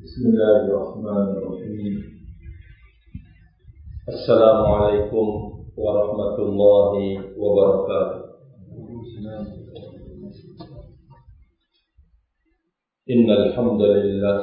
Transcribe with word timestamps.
بسم 0.00 0.22
الله 0.32 0.56
الرحمن 0.64 1.28
الرحيم. 1.36 1.94
السلام 4.08 4.60
عليكم 4.72 5.26
ورحمة 5.76 6.36
الله 6.46 6.92
وبركاته. 7.36 8.20
إن 13.10 13.28
الحمد 13.30 13.82
لله 13.82 14.38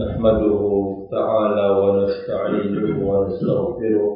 نحمده 0.00 0.62
تعالى 1.12 1.66
ونستعينه 1.80 3.08
ونستغفره 3.08 4.12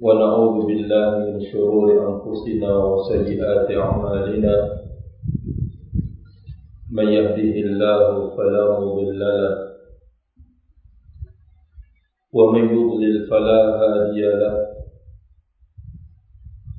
ونعوذ 0.00 0.56
بالله 0.66 1.10
من 1.18 1.40
شرور 1.52 1.86
أنفسنا 2.10 2.70
وسيئات 2.90 3.68
أعمالنا. 3.70 4.81
من 6.92 7.08
يهده 7.08 7.54
الله 7.66 8.36
فلا 8.36 8.80
مضل 8.80 9.18
له 9.18 9.72
ومن 12.32 12.64
يضلل 12.64 13.26
فلا 13.30 13.60
هادي 13.80 14.20
له. 14.20 14.54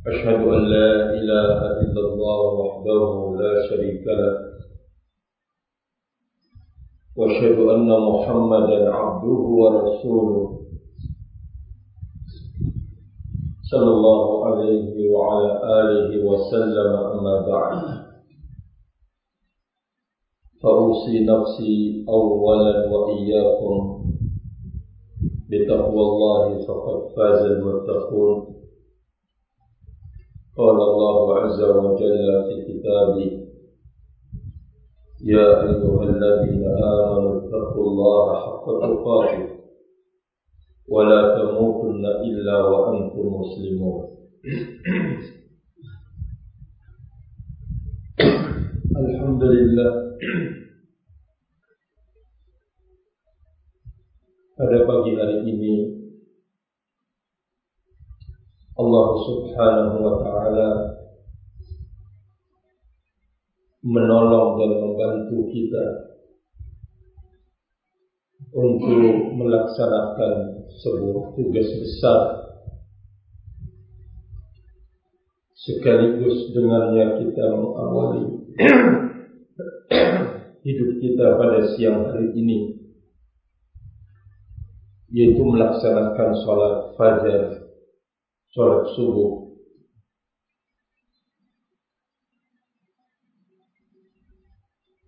أشهد 0.08 0.42
أن 0.56 0.64
لا 0.76 0.90
إله 1.20 1.58
إلا 1.82 2.02
الله 2.10 2.42
وحده 2.62 3.04
لا 3.42 3.54
شريك 3.70 4.08
له. 4.08 4.36
وأشهد 7.16 7.58
أن 7.74 7.90
محمدا 8.10 8.90
عبده 8.94 9.42
ورسوله 9.62 10.60
صلى 13.72 13.92
الله 13.98 14.46
عليه 14.46 15.10
وعلى 15.10 15.52
آله 15.82 16.26
وسلم 16.26 16.92
أما 17.14 17.36
بعد. 17.48 18.03
فأوصي 20.64 21.26
نفسي 21.26 22.06
أولا 22.10 22.92
وإياكم 22.92 24.06
بتقوى 25.50 26.02
الله 26.02 26.66
فقد 26.68 27.00
فاز 27.16 27.42
المتقون. 27.46 28.56
قال 30.58 30.78
الله 30.82 31.40
عز 31.40 31.62
وجل 31.62 32.44
في 32.48 32.56
كتابه 32.68 33.32
يا 35.26 35.48
أيها 35.64 36.04
الذين 36.04 36.64
آمنوا 36.66 37.38
اتقوا 37.38 37.84
الله 37.84 38.36
حق 38.36 38.66
تقاته 38.66 39.48
ولا 40.90 41.22
تموتن 41.38 42.06
إلا 42.06 42.58
وأنتم 42.64 43.26
مسلمون. 43.40 44.04
الحمد 49.03 49.43
لله 49.43 49.91
pada 54.59 54.79
pagi 54.87 55.13
hari 55.19 55.39
ini 55.51 55.75
Allah 58.79 59.07
Subhanahu 59.27 59.97
wa 59.99 60.15
taala 60.23 60.71
menolong 63.83 64.63
dan 64.63 64.73
membantu 64.83 65.39
kita 65.51 65.87
untuk 68.55 69.35
melaksanakan 69.35 70.35
sebuah 70.71 71.35
tugas 71.35 71.69
besar 71.83 72.21
sekaligus 75.55 76.55
dengannya 76.55 77.27
kita 77.27 77.59
mengawali 77.59 78.32
hidup 80.64 80.90
kita 81.02 81.26
pada 81.42 81.74
siang 81.74 82.14
hari 82.14 82.38
ini 82.38 82.78
yaitu 85.14 85.46
melaksanakan 85.46 86.30
sholat 86.42 86.98
fajar 86.98 87.70
sholat 88.54 88.84
subuh. 88.94 89.42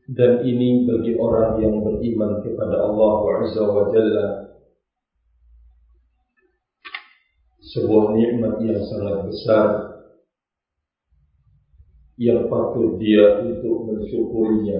Dan 0.05 0.45
ini 0.45 0.85
bagi 0.85 1.17
orang 1.17 1.57
yang 1.65 1.81
beriman 1.81 2.45
kepada 2.45 2.77
Allah 2.77 3.41
Azza 3.41 3.65
wa 3.65 3.89
Jalla 3.89 4.27
sebuah 7.73 8.13
nikmat 8.13 8.61
yang 8.61 8.85
sangat 8.85 9.25
besar 9.25 9.94
yang 12.15 12.47
patut 12.47 12.95
dia 12.95 13.43
untuk 13.43 13.91
mensyukurinya. 13.91 14.79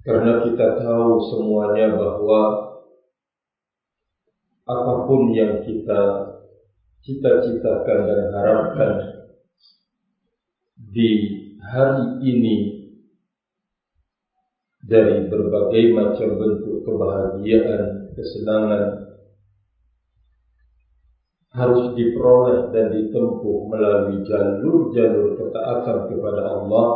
Karena 0.00 0.40
kita 0.48 0.80
tahu 0.80 1.12
semuanya 1.28 1.92
bahwa 1.92 2.40
apa 4.64 4.94
pun 5.04 5.34
yang 5.34 5.60
kita 5.66 6.02
cita-citakan 7.02 8.00
dan 8.06 8.20
harapkan 8.32 8.92
di 10.78 11.10
hari 11.58 12.22
ini 12.22 12.56
dari 14.80 15.28
berbagai 15.28 15.92
macam 15.92 16.28
bentuk 16.38 16.86
kebahagiaan, 16.86 18.14
kesenangan 18.16 19.09
harus 21.50 21.98
diperoleh 21.98 22.70
dan 22.70 22.94
ditempuh 22.94 23.58
melalui 23.66 24.22
jalur-jalur 24.22 25.34
ketaatan 25.34 26.06
kepada 26.06 26.42
Allah 26.46 26.86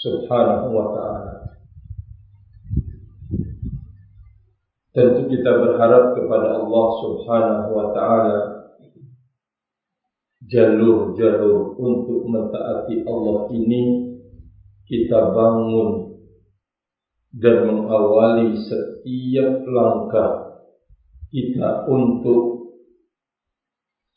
Subhanahu 0.00 0.68
wa 0.72 0.86
taala. 0.96 1.34
Tentu 4.96 5.28
kita 5.28 5.50
berharap 5.60 6.16
kepada 6.16 6.56
Allah 6.56 6.86
Subhanahu 7.04 7.68
wa 7.70 7.86
taala 7.92 8.40
jalur-jalur 10.48 11.76
untuk 11.76 12.24
mentaati 12.24 13.04
Allah 13.04 13.52
ini 13.52 14.08
kita 14.88 15.36
bangun 15.36 16.16
dan 17.36 17.68
mengawali 17.68 18.56
setiap 18.56 19.68
langkah 19.68 20.64
kita 21.28 21.84
untuk 21.92 22.57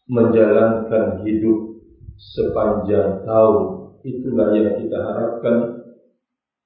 menjalankan 0.08 1.26
hidup 1.28 1.82
sepanjang 2.18 3.26
tahun. 3.26 3.66
Itulah 4.02 4.50
yang 4.58 4.82
kita 4.82 4.98
harapkan 4.98 5.58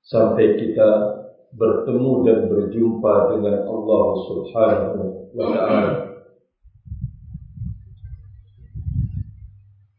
sampai 0.06 0.56
kita 0.56 0.90
bertemu 1.56 2.12
dan 2.28 2.40
berjumpa 2.52 3.14
dengan 3.36 3.56
Allah 3.64 4.06
Subhanahu 4.28 5.02
wa 5.36 5.46
taala. 5.52 5.94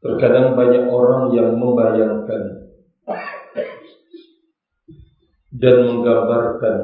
Terkadang 0.01 0.55
banyak 0.55 0.85
orang 0.87 1.35
yang 1.35 1.59
membayangkan 1.59 2.43
dan 5.57 5.77
menggambarkan 5.89 6.77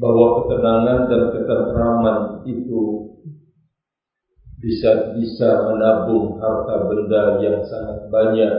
bahwa 0.00 0.26
ketenangan 0.40 0.98
dan 1.12 1.22
ketentraman 1.36 2.18
itu 2.48 3.09
bisa 4.60 5.16
bisa 5.16 5.48
menabung 5.72 6.36
harta 6.36 6.84
benda 6.84 7.40
yang 7.40 7.64
sangat 7.64 8.12
banyak 8.12 8.54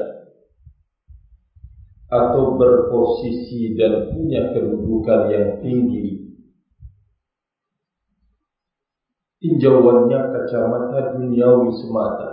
atau 2.12 2.58
berposisi 2.58 3.78
dan 3.78 4.12
punya 4.12 4.52
kedudukan 4.52 5.22
yang 5.32 5.48
tinggi. 5.64 6.34
Tinjauannya 9.42 10.20
kacamata 10.34 11.18
duniawi 11.18 11.70
semata. 11.82 12.30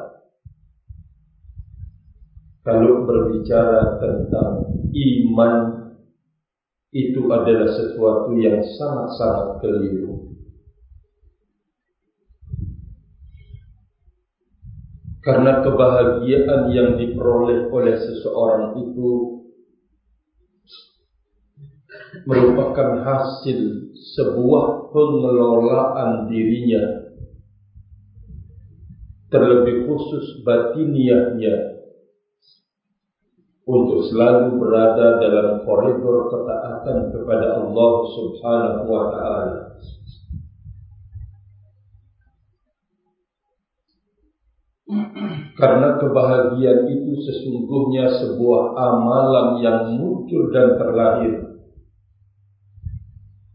Kalau 2.67 3.09
berbicara 3.09 3.97
tentang 3.97 4.76
iman 4.93 5.55
itu 6.93 7.21
adalah 7.32 7.69
sesuatu 7.73 8.37
yang 8.37 8.61
sangat-sangat 8.61 9.49
keliru. 9.61 9.98
Karena 15.19 15.61
kebahagiaan 15.67 16.70
yang 16.70 16.94
diperoleh 16.94 17.67
oleh 17.75 17.97
seseorang 17.99 18.79
itu 18.87 19.38
merupakan 22.25 23.03
hasil 23.03 23.59
sebuah 24.15 24.94
pengelolaan 24.94 26.31
dirinya 26.31 27.09
terlebih 29.29 29.85
khusus 29.85 30.41
batiniahnya 30.47 31.79
untuk 33.69 34.00
selalu 34.09 34.56
berada 34.56 35.21
dalam 35.21 35.61
koridor 35.69 36.32
ketaatan 36.32 37.12
kepada 37.12 37.61
Allah 37.61 37.93
Subhanahu 38.17 38.82
wa 38.88 39.05
taala. 39.12 39.61
Karena 45.58 45.99
kebahagiaan 45.99 46.87
itu 46.87 47.19
sesungguhnya 47.19 48.14
sebuah 48.14 48.78
amalan 48.78 49.58
yang 49.58 49.99
muncul 49.99 50.55
dan 50.55 50.78
terlahir 50.78 51.34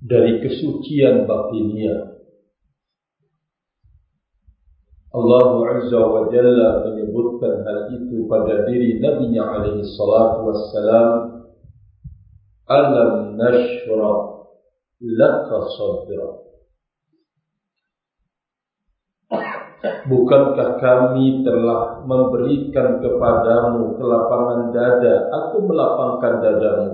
dari 0.03 0.43
kesucian 0.43 1.23
batiniah. 1.23 2.11
Allah 5.15 5.47
Azza 5.79 6.01
wa 6.03 6.27
Jalla 6.27 6.91
menyebutkan 6.91 7.63
hal 7.63 7.79
itu 7.95 8.27
pada 8.27 8.67
diri 8.67 8.99
Nabi 8.99 9.31
alaihi 9.39 9.87
salatu 9.95 10.51
wassalam 10.51 11.11
Alam 12.67 13.37
nashra 13.39 14.11
laka 14.99 15.57
sadra 15.77 16.42
Bukankah 19.83 20.79
kami 20.79 21.43
telah 21.43 22.07
memberikan 22.07 23.03
kepadamu 23.03 23.99
kelapangan 23.99 24.71
dada 24.71 25.27
atau 25.27 25.59
melapangkan 25.59 26.33
dadamu? 26.39 26.91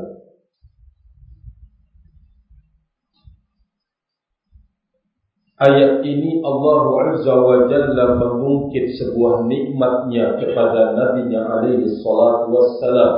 Ayat 5.59 6.01
ini 6.01 6.41
Allah 6.41 6.81
Azza 7.13 7.35
wa 7.37 7.69
Jalla 7.69 8.17
mengungkit 8.17 8.97
sebuah 8.97 9.45
nikmatnya 9.45 10.41
kepada 10.41 10.97
Nabi 10.97 11.29
alaihi 11.29 11.93
salatu 12.01 12.47
wassalam 12.57 13.13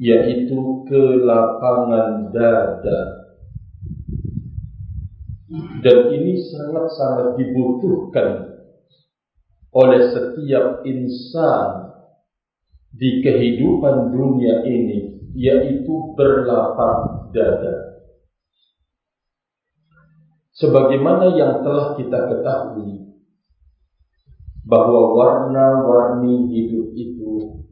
yaitu 0.00 0.56
kelapangan 0.88 2.32
dada 2.32 3.19
dan 5.82 5.98
ini 6.14 6.38
sangat-sangat 6.46 7.34
dibutuhkan 7.34 8.54
oleh 9.74 10.02
setiap 10.14 10.86
insan 10.86 11.90
di 12.94 13.18
kehidupan 13.22 14.14
dunia 14.14 14.62
ini 14.62 15.18
yaitu 15.34 16.14
berlapang 16.14 17.30
dada. 17.34 18.02
Sebagaimana 20.54 21.34
yang 21.34 21.66
telah 21.66 21.98
kita 21.98 22.30
ketahui 22.30 23.10
bahwa 24.62 25.16
warna-warni 25.18 26.46
hidup 26.52 26.94
itu 26.94 27.64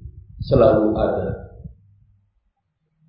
selalu 0.42 0.98
ada. 0.98 1.30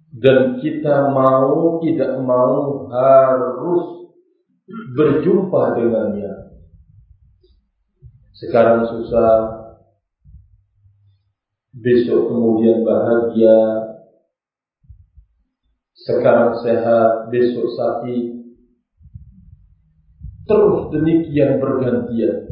Dan 0.09 0.57
kita 0.59 1.13
mau 1.13 1.79
tidak 1.85 2.17
mau 2.25 2.89
harus 2.91 3.98
berjumpa 4.69 5.61
dengannya. 5.77 6.33
Sekarang 8.37 8.87
susah, 8.87 9.33
besok 11.75 12.31
kemudian 12.31 12.87
bahagia, 12.87 13.59
sekarang 15.99 16.55
sehat, 16.63 17.27
besok 17.27 17.67
sakit, 17.75 18.25
terus 20.47 20.79
demikian 20.95 21.59
bergantian. 21.59 22.49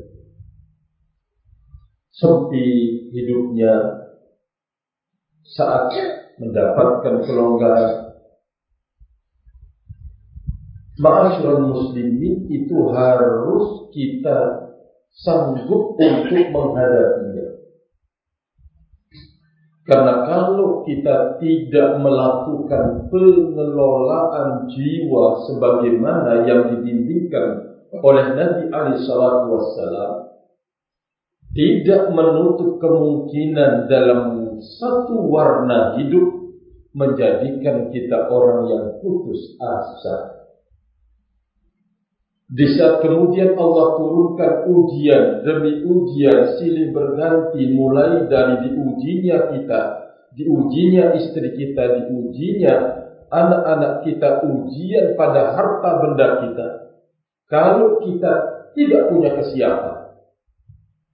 Sepi 2.11 2.67
hidupnya. 3.13 4.03
Saat 5.47 5.95
mendapatkan 6.37 7.23
kelonggaran 7.23 8.06
Ma'asyiral 10.97 11.61
muslimin 11.69 12.49
itu 12.49 12.89
harus 12.89 13.93
kita 13.93 14.67
sanggup 15.13 15.93
untuk 15.93 16.45
menghadapinya. 16.49 17.47
Karena 19.87 20.13
kalau 20.27 20.83
kita 20.83 21.39
tidak 21.39 22.01
melakukan 22.03 23.07
pengelolaan 23.07 24.67
jiwa 24.67 25.47
sebagaimana 25.47 26.43
yang 26.43 26.75
dibimbingkan 26.75 27.77
oleh 28.03 28.25
Nabi 28.35 28.67
Ali 28.73 28.99
Shallallahu 28.99 29.53
Wasallam, 29.53 30.11
tidak 31.55 32.11
menutup 32.11 32.83
kemungkinan 32.83 33.87
dalam 33.87 34.21
satu 34.59 35.23
warna 35.29 35.95
hidup 35.95 36.35
menjadikan 36.91 37.87
kita 37.93 38.27
orang 38.27 38.67
yang 38.67 38.85
putus 38.99 39.55
asa. 39.61 40.36
Di 42.47 42.63
saat 42.79 43.03
kemudian 43.03 43.59
Allah 43.59 43.99
turunkan 43.99 44.71
ujian 44.71 45.43
demi 45.43 45.83
ujian 45.83 46.55
silih 46.55 46.95
berganti 46.95 47.75
mulai 47.75 48.23
dari 48.31 48.71
diujinya 48.71 49.51
kita, 49.51 49.81
diujinya 50.31 51.11
istri 51.19 51.59
kita, 51.59 51.83
diujinya 51.99 52.75
anak-anak 53.27 54.07
kita, 54.07 54.47
ujian 54.47 55.19
pada 55.19 55.59
harta 55.59 55.91
benda 55.99 56.27
kita. 56.47 56.67
Kalau 57.51 57.99
kita 58.07 58.33
tidak 58.79 59.11
punya 59.11 59.35
kesiapan, 59.43 59.97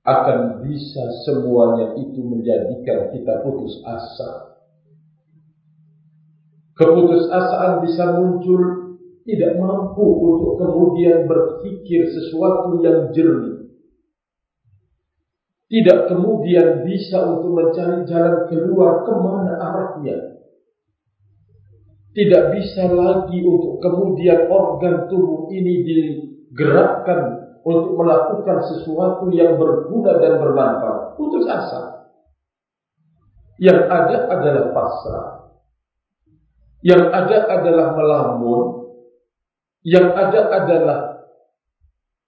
akan 0.06 0.68
bisa 0.68 1.04
semuanya 1.26 1.98
itu 1.98 2.22
menjadikan 2.22 3.10
kita 3.10 3.34
putus 3.42 3.82
asa. 3.88 4.54
Keputusasaan 6.78 7.86
bisa 7.86 8.06
muncul 8.22 8.83
tidak 9.24 9.56
mampu 9.56 10.04
untuk 10.04 10.60
kemudian 10.60 11.24
berpikir 11.28 12.12
sesuatu 12.12 12.84
yang 12.84 13.08
jernih. 13.16 13.72
Tidak 15.72 16.00
kemudian 16.12 16.86
bisa 16.86 17.24
untuk 17.24 17.56
mencari 17.56 18.06
jalan 18.06 18.46
keluar 18.52 19.08
ke 19.08 19.14
mana 19.16 19.54
arahnya. 19.58 20.18
Tidak 22.14 22.44
bisa 22.54 22.86
lagi 22.94 23.42
untuk 23.42 23.82
kemudian 23.82 24.54
organ 24.54 25.10
tubuh 25.10 25.50
ini 25.50 25.82
digerakkan 25.82 27.42
untuk 27.66 27.96
melakukan 27.98 28.60
sesuatu 28.70 29.34
yang 29.34 29.58
berguna 29.58 30.22
dan 30.22 30.38
bermanfaat. 30.38 31.18
Putus 31.18 31.48
asa. 31.50 32.12
Yang 33.58 33.88
ada 33.88 34.18
adalah 34.30 34.66
pasrah. 34.78 35.30
Yang 36.84 37.04
ada 37.16 37.38
adalah 37.50 37.88
melamun 37.98 38.83
yang 39.84 40.16
ada 40.16 40.42
adalah 40.64 41.00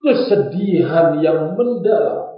kesedihan 0.04 1.20
yang 1.24 1.56
mendalam. 1.56 2.36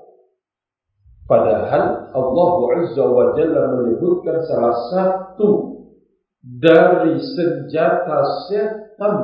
Padahal 1.27 2.07
Allah 2.15 2.53
Azza 2.79 3.03
wa 3.03 3.35
Jalla 3.35 3.83
menyebutkan 3.83 4.47
salah 4.47 4.77
satu 4.93 5.75
dari 6.39 7.19
senjata 7.19 8.47
setan 8.47 9.15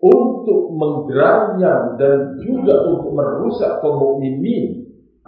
untuk 0.00 0.72
menggeranyam 0.72 2.00
dan 2.00 2.40
juga 2.40 2.88
untuk 2.88 3.12
merusak 3.12 3.84
kaum 3.84 4.24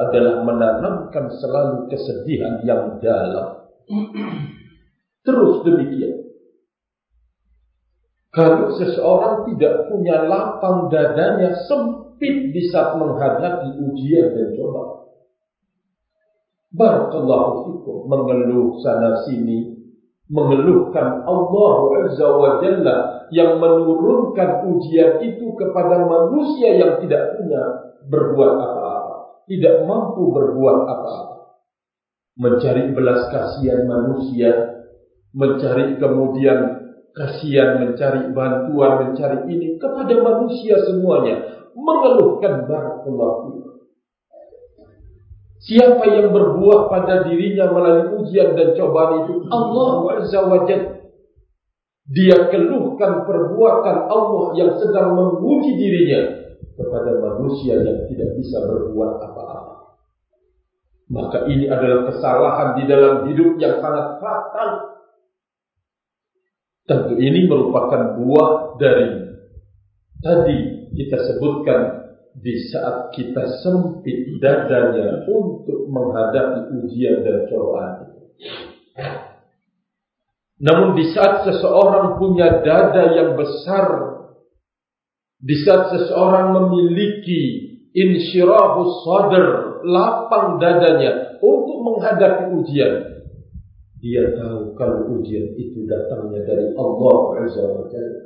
adalah 0.00 0.40
menanamkan 0.40 1.28
selalu 1.36 1.92
kesedihan 1.92 2.64
yang 2.64 2.96
dalam. 3.04 3.68
Terus 5.26 5.54
demikian. 5.68 6.21
Kalau 8.32 8.72
seseorang 8.80 9.44
tidak 9.52 9.92
punya 9.92 10.24
lapang 10.24 10.88
dadanya 10.88 11.52
sempit 11.68 12.48
di 12.48 12.64
saat 12.72 12.96
menghadapi 12.96 13.76
ujian 13.76 14.32
dan 14.32 14.48
coba. 14.56 14.84
Barakallahu 16.72 17.52
fikum 17.68 18.08
mengeluh 18.08 18.80
sana 18.80 19.20
sini 19.28 19.72
mengeluhkan 20.32 21.28
Allah 21.28 21.74
Azza 22.08 22.28
wa 22.32 22.50
Jalla 22.64 23.28
yang 23.28 23.60
menurunkan 23.60 24.64
ujian 24.64 25.20
itu 25.20 25.52
kepada 25.60 26.08
manusia 26.08 26.72
yang 26.72 27.04
tidak 27.04 27.36
punya 27.36 27.62
berbuat 28.08 28.52
apa-apa, 28.56 29.44
tidak 29.44 29.84
mampu 29.84 30.32
berbuat 30.32 30.78
apa-apa. 30.88 31.36
Mencari 32.40 32.96
belas 32.96 33.28
kasihan 33.28 33.84
manusia, 33.84 34.80
mencari 35.36 36.00
kemudian 36.00 36.81
kasihan 37.12 37.80
mencari 37.80 38.32
bantuan, 38.32 38.92
mencari 39.08 39.48
ini 39.52 39.76
kepada 39.76 40.14
manusia 40.20 40.80
semuanya, 40.84 41.68
mengeluhkan 41.76 42.64
barakallahu 42.68 43.72
Siapa 45.62 46.02
yang 46.10 46.34
berbuah 46.34 46.90
pada 46.90 47.22
dirinya 47.22 47.70
melalui 47.70 48.18
ujian 48.18 48.58
dan 48.58 48.74
cobaan 48.74 49.22
itu? 49.22 49.46
Allah. 49.46 50.18
Azza 50.18 50.42
wa 50.42 50.66
Dia 50.66 52.36
keluhkan 52.50 53.22
perbuatan 53.22 54.10
Allah 54.10 54.44
yang 54.58 54.74
sedang 54.74 55.14
menguji 55.14 55.78
dirinya 55.78 56.42
kepada 56.74 57.14
manusia 57.14 57.78
yang 57.78 58.10
tidak 58.10 58.42
bisa 58.42 58.58
berbuat 58.58 59.22
apa-apa. 59.22 60.02
Maka 61.14 61.46
ini 61.46 61.70
adalah 61.70 62.10
kesalahan 62.10 62.68
di 62.82 62.84
dalam 62.90 63.14
hidup 63.30 63.54
yang 63.62 63.78
sangat 63.78 64.18
fatal 64.18 64.91
Tentu 66.82 67.14
ini 67.14 67.46
merupakan 67.46 68.18
buah 68.18 68.74
dari 68.74 69.08
tadi 70.18 70.58
kita 70.98 71.18
sebutkan 71.30 71.80
di 72.42 72.54
saat 72.72 73.14
kita 73.14 73.62
sempit 73.62 74.40
dadanya 74.42 75.28
untuk 75.30 75.86
menghadapi 75.86 76.74
ujian 76.82 77.22
dan 77.22 77.46
cobaan. 77.46 78.12
Namun 80.62 80.94
di 80.98 81.10
saat 81.14 81.46
seseorang 81.46 82.18
punya 82.18 82.62
dada 82.62 83.14
yang 83.14 83.34
besar, 83.34 83.86
di 85.42 85.58
saat 85.66 85.90
seseorang 85.90 86.54
memiliki 86.54 87.42
insyirahus 87.92 89.06
sadar, 89.06 89.46
lapang 89.86 90.62
dadanya 90.62 91.38
untuk 91.42 91.78
menghadapi 91.82 92.44
ujian, 92.62 93.21
dia 94.02 94.34
tahu 94.34 94.74
kalau 94.74 95.14
ujian 95.14 95.54
itu 95.54 95.86
datangnya 95.86 96.42
dari 96.42 96.74
Allah 96.74 97.18
Jalla. 97.46 98.22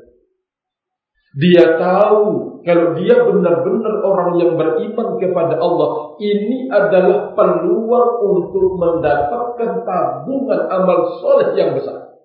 Dia 1.37 1.77
tahu 1.77 2.25
kalau 2.65 2.97
dia 2.97 3.21
benar-benar 3.29 3.95
orang 4.01 4.41
yang 4.41 4.57
beriman 4.57 5.21
kepada 5.21 5.61
Allah, 5.61 6.17
ini 6.17 6.73
adalah 6.73 7.37
peluang 7.37 8.13
untuk 8.25 8.81
mendapatkan 8.81 9.85
tabungan 9.85 10.61
amal 10.73 11.21
soleh 11.21 11.53
yang 11.53 11.77
besar. 11.77 12.25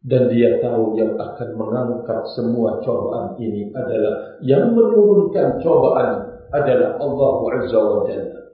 Dan 0.00 0.32
dia 0.32 0.56
tahu 0.64 0.96
yang 0.96 1.20
akan 1.20 1.48
mengangkat 1.52 2.24
semua 2.32 2.80
cobaan 2.80 3.36
ini 3.36 3.68
adalah 3.76 4.40
yang 4.40 4.72
menurunkan 4.72 5.60
cobaan 5.60 6.32
adalah 6.48 6.96
Allah 6.96 7.34
Azza 7.60 7.80
wa 7.82 8.08
Jalla. 8.08 8.45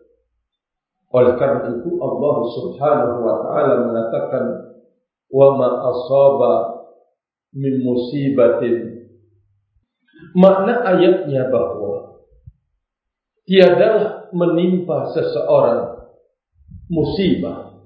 Oleh 1.13 1.37
karena 1.37 1.77
itu 1.77 1.91
Allah 2.01 2.37
Subhanahu 2.57 3.17
wa 3.21 3.37
taala 3.45 3.75
mengatakan 3.85 4.45
wa 5.29 5.49
ma 5.61 5.69
asaba 5.93 6.55
min 7.53 7.85
musibatin 7.85 9.03
Makna 10.33 10.81
ayatnya 10.89 11.53
bahwa 11.53 12.25
tiadalah 13.45 14.33
menimpa 14.33 15.13
seseorang 15.13 16.09
musibah. 16.89 17.85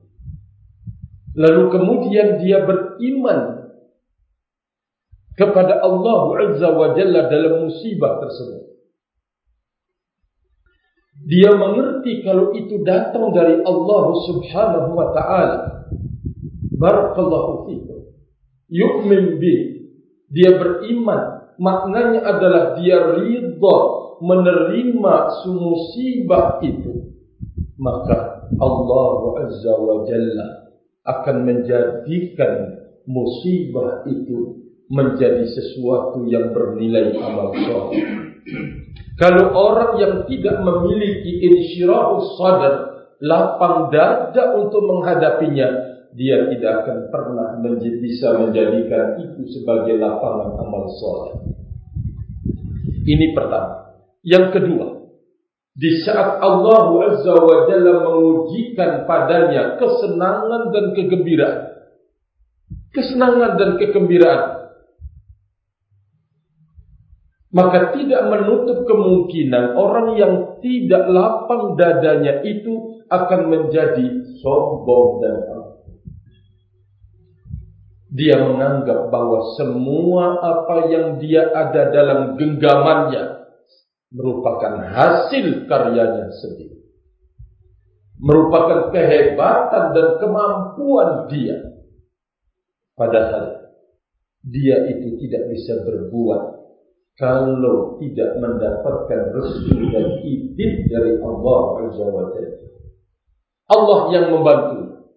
Lalu 1.36 1.62
kemudian 1.74 2.38
dia 2.40 2.62
beriman 2.64 3.66
kepada 5.36 5.84
Allah 5.84 6.20
Azza 6.48 6.68
wa 6.70 6.94
Jalla 6.94 7.28
dalam 7.28 7.66
musibah 7.66 8.22
tersebut. 8.22 8.75
Dia 11.24 11.56
mengerti 11.56 12.20
kalau 12.20 12.52
itu 12.52 12.84
datang 12.84 13.32
dari 13.32 13.64
Allah 13.64 14.04
Subhanahu 14.28 14.90
wa 14.92 15.08
taala. 15.16 15.58
Barakallahu 16.76 17.70
fikum. 17.70 18.12
Yu'min 18.68 19.40
bih. 19.40 19.60
Dia 20.28 20.58
beriman 20.58 21.54
maknanya 21.56 22.20
adalah 22.26 22.76
dia 22.76 23.16
ridha 23.16 23.78
menerima 24.20 25.16
musibah 25.56 26.60
itu 26.60 27.16
maka 27.76 28.48
Allah 28.56 29.20
Azza 29.44 29.74
wa 29.76 30.04
Jalla 30.08 30.48
akan 31.06 31.36
menjadikan 31.44 32.52
musibah 33.06 34.02
itu 34.08 34.66
menjadi 34.90 35.44
sesuatu 35.46 36.26
yang 36.26 36.50
bernilai 36.50 37.14
amal 37.20 37.52
soleh. 37.54 38.02
Kalau 39.16 39.48
orang 39.56 39.96
yang 39.96 40.14
tidak 40.28 40.60
memiliki 40.60 41.40
insyirahus 41.40 42.36
sadar, 42.36 42.74
lapang 43.24 43.88
dada 43.88 44.60
untuk 44.60 44.84
menghadapinya, 44.84 45.68
dia 46.12 46.48
tidak 46.52 46.84
akan 46.84 46.98
pernah 47.08 47.48
menjadi, 47.60 47.96
bisa 47.96 48.36
menjadikan 48.36 49.20
itu 49.20 49.56
sebagai 49.56 49.96
lapangan 49.96 50.60
amal 50.60 50.84
soleh. 51.00 51.32
Ini 53.08 53.32
pertama. 53.32 53.96
Yang 54.20 54.46
kedua, 54.58 54.86
di 55.76 56.02
saat 56.02 56.40
Allah 56.40 56.88
Azza 57.12 57.36
wa 57.36 57.68
Jalla 57.68 58.00
mengujikan 58.00 59.04
padanya 59.04 59.76
kesenangan 59.76 60.72
dan 60.72 60.84
kegembiraan. 60.96 61.60
Kesenangan 62.96 63.60
dan 63.60 63.70
kegembiraan. 63.76 64.65
Maka 67.54 67.94
tidak 67.94 68.26
menutup 68.26 68.84
kemungkinan 68.84 69.78
orang 69.78 70.18
yang 70.18 70.32
tidak 70.58 71.04
lapang 71.06 71.78
dadanya 71.78 72.42
itu 72.42 73.04
akan 73.06 73.40
menjadi 73.48 74.06
sombong 74.42 75.22
dan 75.22 75.36
dia 78.16 78.40
menganggap 78.40 79.12
bahwa 79.12 79.44
semua 79.60 80.40
apa 80.40 80.88
yang 80.88 81.20
dia 81.20 81.52
ada 81.52 81.92
dalam 81.92 82.40
genggamannya 82.40 83.44
merupakan 84.08 84.88
hasil 84.88 85.68
karyanya 85.68 86.32
sendiri. 86.40 86.80
Merupakan 88.16 88.88
kehebatan 88.88 89.92
dan 89.92 90.08
kemampuan 90.16 91.28
dia. 91.28 91.76
Padahal 92.96 93.68
dia 94.40 94.88
itu 94.88 95.20
tidak 95.20 95.52
bisa 95.52 95.84
berbuat 95.84 96.55
kalau 97.16 97.96
tidak 97.96 98.36
mendapatkan 98.36 99.22
restu 99.32 99.72
dan 99.88 100.20
izin 100.20 100.72
dari 100.92 101.16
Allah 101.24 101.60
Azza 101.88 102.06
wa 102.12 102.28
Allah 103.66 104.00
yang 104.14 104.26
membantu. 104.30 105.10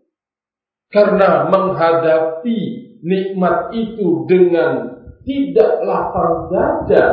Karena 0.90 1.46
menghadapi 1.54 2.60
nikmat 3.06 3.78
itu 3.78 4.26
dengan 4.26 4.98
tidak 5.22 5.86
lapang 5.86 6.50
dada, 6.50 7.06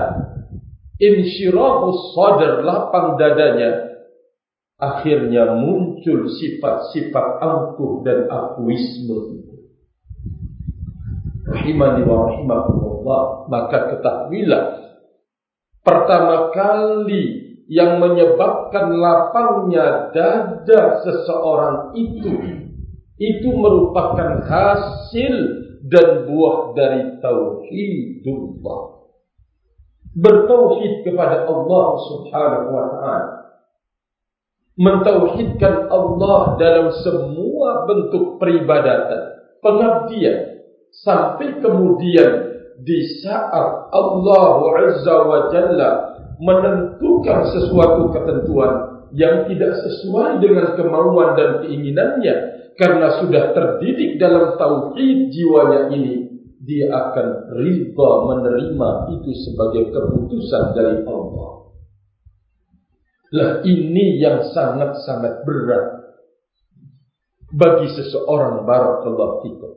insyirahus 0.97 2.17
sadar 2.17 2.65
lapang 2.65 3.21
dadanya, 3.21 4.01
akhirnya 4.81 5.61
muncul 5.61 6.25
sifat-sifat 6.41 7.27
angkuh 7.45 8.01
dan 8.01 8.25
akuisme. 8.33 9.45
Rahimani 11.47 12.03
wa 12.03 12.27
rahimakumullah, 12.27 13.23
maka 13.47 13.95
ketahuilah 13.95 14.65
pertama 15.87 16.51
kali 16.51 17.47
yang 17.71 18.03
menyebabkan 18.03 18.99
lapangnya 18.99 20.11
dada 20.11 21.07
seseorang 21.07 21.95
itu 21.95 22.35
itu 23.17 23.49
merupakan 23.55 24.43
hasil 24.43 25.35
dan 25.87 26.27
buah 26.27 26.75
dari 26.75 27.23
tauhidullah. 27.23 28.83
Bertauhid 30.17 31.07
kepada 31.07 31.47
Allah 31.47 31.87
Subhanahu 32.11 32.69
wa 32.75 32.85
taala. 32.91 33.33
Mentauhidkan 34.77 35.89
Allah 35.89 36.61
dalam 36.61 36.93
semua 37.01 37.89
bentuk 37.89 38.37
peribadatan, 38.37 39.23
pengabdian 39.65 40.56
sampai 41.03 41.61
kemudian 41.61 42.31
di 42.81 42.99
saat 43.25 43.89
Allah 43.93 44.53
Azza 44.85 45.17
wa 45.25 45.41
Jalla 45.53 45.91
menentukan 46.37 47.49
sesuatu 47.53 48.13
ketentuan 48.13 49.05
yang 49.17 49.49
tidak 49.49 49.81
sesuai 49.81 50.45
dengan 50.45 50.77
kemauan 50.77 51.33
dan 51.37 51.65
keinginannya 51.65 52.57
karena 52.77 53.25
sudah 53.25 53.57
terdidik 53.57 54.21
dalam 54.21 54.61
tauhid 54.61 55.33
jiwanya 55.33 55.89
ini, 55.97 56.29
dia 56.61 56.93
akan 56.93 57.57
ridha 57.57 58.11
menerima 58.29 58.91
itu 59.17 59.31
sebagai 59.49 59.97
keputusan 59.97 60.77
dari 60.77 61.01
Allah. 61.09 61.73
Lah 63.33 63.51
ini 63.65 64.21
yang 64.21 64.45
sangat-sangat 64.53 65.49
berat 65.49 65.85
bagi 67.57 67.89
seseorang 67.97 68.69
barakallahu 68.69 69.41
fikum. 69.41 69.76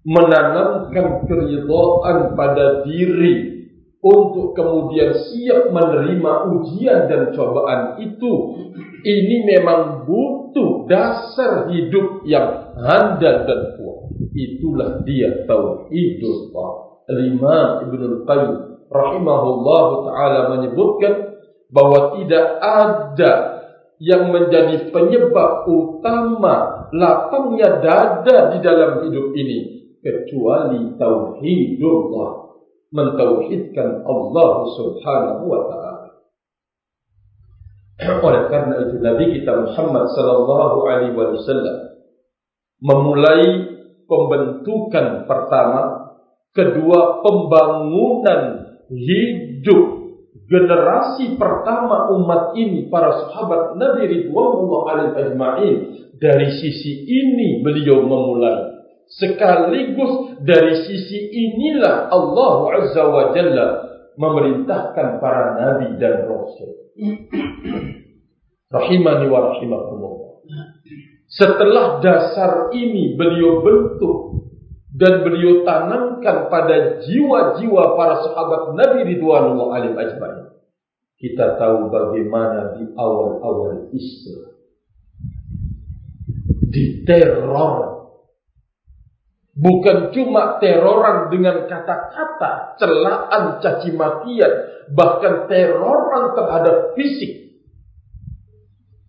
Menanamkan 0.00 1.28
keridhaan 1.28 2.32
pada 2.32 2.88
diri 2.88 3.60
untuk 4.00 4.56
kemudian 4.56 5.12
siap 5.12 5.68
menerima 5.76 6.32
ujian 6.56 7.04
dan 7.04 7.36
cobaan 7.36 8.00
itu. 8.00 8.32
Ini 9.00 9.36
memang 9.44 10.04
butuh 10.08 10.88
dasar 10.88 11.68
hidup 11.72 12.24
yang 12.24 12.76
handal 12.80 13.44
dan 13.44 13.60
kuat. 13.76 13.98
Itulah 14.32 15.04
dia 15.04 15.44
tauhidullah 15.48 16.90
Imam 17.08 17.68
Ibnu 17.88 18.28
Qayyim 18.28 18.56
rahimahullah 18.92 19.86
taala 20.06 20.40
menyebutkan 20.56 21.14
bahwa 21.72 22.20
tidak 22.20 22.46
ada 22.60 23.32
yang 24.00 24.32
menjadi 24.32 24.92
penyebab 24.92 25.68
utama 25.68 26.88
lapangnya 26.92 27.80
dada 27.84 28.56
di 28.56 28.58
dalam 28.64 29.04
hidup 29.06 29.32
ini 29.36 29.79
kecuali 30.00 30.96
tauhidullah 30.96 32.30
mentauhidkan 32.90 34.02
Allah 34.02 34.52
Subhanahu 34.74 35.42
wa 35.46 35.60
taala. 35.70 36.08
Oleh 38.00 38.42
karena 38.48 38.74
itu 38.88 38.96
Nabi 38.98 39.24
kita 39.40 39.52
Muhammad 39.60 40.04
sallallahu 40.16 40.78
alaihi 40.88 41.14
wasallam 41.14 41.76
memulai 42.80 43.76
pembentukan 44.08 45.28
pertama, 45.28 46.16
kedua 46.56 47.20
pembangunan 47.20 48.42
hidup 48.88 50.00
generasi 50.50 51.38
pertama 51.38 52.10
umat 52.18 52.58
ini 52.58 52.90
para 52.90 53.14
sahabat 53.28 53.78
Nabi 53.78 54.02
Ridwanullah 54.08 54.82
alaihi 54.90 55.14
ajma'in 55.14 55.76
dari 56.18 56.48
sisi 56.58 57.06
ini 57.06 57.62
beliau 57.62 58.02
memulai 58.02 58.79
sekaligus 59.10 60.38
dari 60.46 60.86
sisi 60.86 61.18
inilah 61.34 62.08
Allah 62.10 62.54
Azza 62.78 63.02
wa 63.10 63.34
Jalla 63.34 63.68
memerintahkan 64.14 65.18
para 65.18 65.58
nabi 65.58 65.98
dan 65.98 66.30
rasul 66.30 66.94
rahimani 68.70 69.26
wa 69.26 69.50
rahimakumullah 69.50 70.30
setelah 71.30 72.02
dasar 72.02 72.74
ini 72.74 73.14
beliau 73.14 73.62
bentuk 73.62 74.50
dan 74.90 75.22
beliau 75.22 75.62
tanamkan 75.62 76.50
pada 76.50 76.98
jiwa-jiwa 77.06 77.94
para 77.94 78.18
sahabat 78.26 78.74
Nabi 78.74 79.14
Ridwanullah 79.14 79.68
alim 79.78 79.94
ajma'in. 79.94 80.50
Kita 81.14 81.54
tahu 81.54 81.92
bagaimana 81.92 82.74
di 82.80 82.90
awal-awal 82.98 83.92
Islam 83.94 84.50
diteror. 86.70 87.99
Bukan 89.60 90.16
cuma 90.16 90.56
teroran 90.56 91.28
dengan 91.28 91.68
kata-kata, 91.68 92.80
celaan, 92.80 93.60
caci 93.60 93.92
makian, 93.92 94.52
bahkan 94.96 95.44
teroran 95.52 96.32
terhadap 96.32 96.96
fisik 96.96 97.40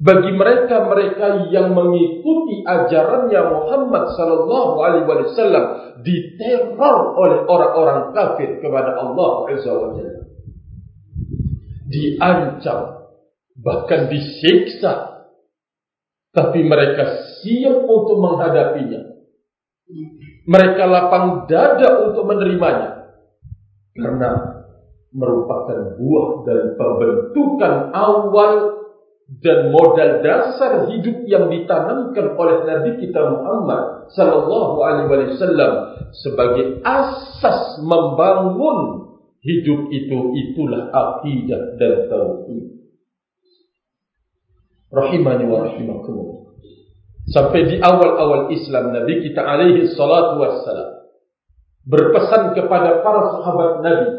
bagi 0.01 0.34
mereka-mereka 0.34 1.53
yang 1.53 1.77
mengikuti 1.77 2.65
ajarannya 2.65 3.41
Muhammad 3.53 4.10
sallallahu 4.17 4.74
alaihi 4.81 5.05
wasallam 5.05 5.65
diteror 6.01 7.13
oleh 7.22 7.46
orang-orang 7.46 8.10
kafir 8.10 8.58
kepada 8.65 8.98
Allah 8.98 9.46
Azza. 9.53 9.74
Diancam, 11.86 12.79
bahkan 13.62 14.10
disiksa. 14.10 15.22
Tapi 16.31 16.63
mereka 16.63 17.38
siap 17.43 17.84
untuk 17.86 18.17
menghadapinya. 18.24 19.10
Mereka 20.45 20.83
lapang 20.89 21.45
dada 21.45 22.10
untuk 22.10 22.25
menerimanya. 22.25 23.13
Karena 23.93 24.31
merupakan 25.12 26.00
buah 26.00 26.29
dari 26.48 26.67
pembentukan 26.79 27.91
awal 27.91 28.53
dan 29.39 29.71
modal 29.71 30.19
dasar 30.19 30.91
hidup 30.91 31.24
yang 31.24 31.48
ditanamkan 31.48 32.36
oleh 32.36 32.67
Nabi 32.67 33.00
kita 33.00 33.21
Muhammad 33.31 34.12
sallallahu 34.12 34.75
alaihi 34.83 35.07
wasallam 35.07 35.71
sebagai 36.12 36.83
asas 36.83 37.79
membangun 37.79 39.12
hidup 39.39 39.88
itu 39.88 40.17
itulah 40.36 40.91
akidah 40.91 41.79
dan 41.79 42.12
tauhid. 42.12 42.65
Rahimani 44.91 45.48
wa 45.48 45.63
rahimakumullah. 45.63 46.40
Sampai 47.29 47.69
di 47.69 47.77
awal-awal 47.77 48.49
Islam 48.49 48.97
Nabi 48.97 49.21
kita 49.21 49.45
alaihi 49.45 49.93
salatu 49.93 50.41
wassalam 50.41 51.05
berpesan 51.85 52.57
kepada 52.57 53.01
para 53.05 53.21
sahabat 53.37 53.71
Nabi 53.85 54.09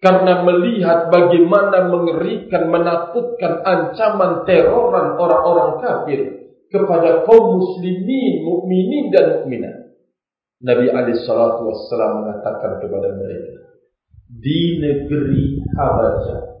karena 0.00 0.44
melihat 0.44 1.08
bagaimana 1.08 1.88
mengerikan, 1.88 2.68
menakutkan 2.68 3.64
ancaman 3.64 4.44
teroran 4.44 5.16
orang-orang 5.16 5.80
kafir 5.80 6.20
kepada 6.68 7.24
kaum 7.24 7.60
muslimin, 7.60 8.44
mukminin 8.44 9.08
dan 9.08 9.40
mukminat. 9.40 9.76
Nabi 10.60 10.88
alaihi 10.92 11.24
salatu 11.24 11.68
wassalam 11.68 12.24
mengatakan 12.24 12.80
kepada 12.80 13.08
mereka, 13.16 13.76
di 14.28 14.80
negeri 14.80 15.64
Habasha 15.76 16.55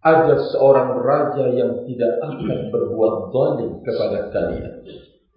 ada 0.00 0.48
seorang 0.48 0.96
raja 1.04 1.44
yang 1.52 1.84
tidak 1.84 2.12
akan 2.24 2.72
berbuat 2.72 3.14
zalim 3.36 3.70
kepada 3.84 4.18
kalian. 4.32 4.74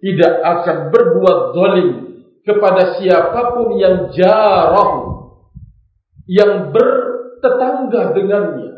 Tidak 0.00 0.34
akan 0.40 0.78
berbuat 0.88 1.38
zalim 1.52 1.88
kepada 2.44 2.82
siapa 3.00 3.40
pun 3.56 3.76
yang 3.76 4.08
jarah 4.12 4.92
yang 6.24 6.72
bertetangga 6.72 8.16
dengannya. 8.16 8.72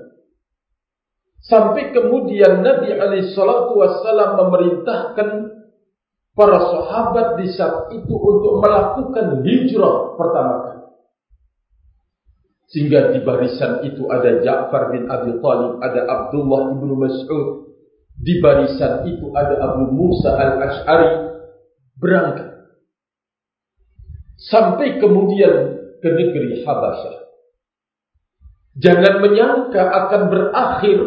Sampai 1.46 1.94
kemudian 1.94 2.66
Nabi 2.66 2.90
alaihi 2.90 3.30
salatu 3.30 3.78
memerintahkan 3.78 5.28
para 6.34 6.58
sahabat 6.58 7.38
di 7.38 7.46
saat 7.54 7.94
itu 7.94 8.10
untuk 8.12 8.58
melakukan 8.58 9.46
hijrah 9.46 10.18
pertama 10.18 10.54
kali. 10.66 10.75
Sehingga 12.66 13.14
di 13.14 13.22
barisan 13.22 13.86
itu 13.86 14.10
ada 14.10 14.42
Ja'far 14.42 14.90
bin 14.90 15.06
Abi 15.06 15.38
Talib, 15.38 15.78
ada 15.78 16.00
Abdullah 16.02 16.74
bin 16.74 16.98
Mas'ud. 16.98 17.70
Di 18.16 18.42
barisan 18.42 19.06
itu 19.06 19.30
ada 19.36 19.54
Abu 19.70 19.92
Musa 19.92 20.34
al-Ash'ari 20.34 21.10
berangkat. 22.00 22.48
Sampai 24.36 24.98
kemudian 24.98 25.78
ke 26.02 26.08
negeri 26.10 26.66
Habasyah. 26.66 27.16
Jangan 28.76 29.24
menyangka 29.24 29.80
akan 29.80 30.22
berakhir 30.28 30.98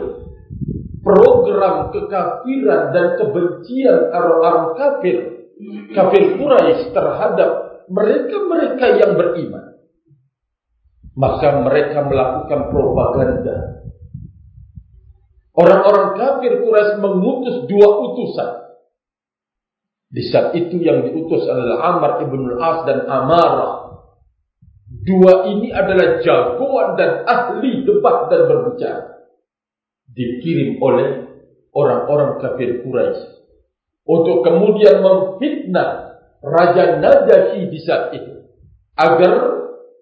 program 1.06 1.94
kekafiran 1.94 2.82
dan 2.90 3.08
kebencian 3.22 4.10
orang-orang 4.10 4.74
kafir, 4.74 5.18
kafir 5.94 6.24
Quraisy 6.38 6.90
terhadap 6.94 7.50
mereka-mereka 7.90 8.86
yang 8.98 9.14
beriman. 9.18 9.69
Maka 11.20 11.60
mereka 11.68 12.08
melakukan 12.08 12.72
propaganda. 12.72 13.84
Orang-orang 15.52 16.16
kafir 16.16 16.64
Quraisy 16.64 17.04
mengutus 17.04 17.68
dua 17.68 17.90
utusan. 18.08 18.52
Di 20.10 20.24
saat 20.32 20.56
itu 20.56 20.80
yang 20.80 21.04
diutus 21.04 21.44
adalah 21.44 21.78
Amr 21.92 22.12
ibn 22.24 22.40
al-As 22.56 22.88
dan 22.88 23.04
Amarah 23.04 23.90
Dua 24.90 25.46
ini 25.46 25.70
adalah 25.70 26.18
jagoan 26.26 26.98
dan 26.98 27.24
ahli 27.24 27.86
debat 27.86 28.26
dan 28.34 28.50
berbicara. 28.50 29.22
Dikirim 30.10 30.82
oleh 30.82 31.10
orang-orang 31.72 32.42
kafir 32.42 32.82
Quraisy 32.82 33.22
untuk 34.10 34.42
kemudian 34.42 35.06
memfitnah 35.06 36.18
Raja 36.42 36.98
Najasyi 36.98 37.70
di 37.70 37.80
saat 37.86 38.18
itu 38.18 38.50
agar 38.98 39.59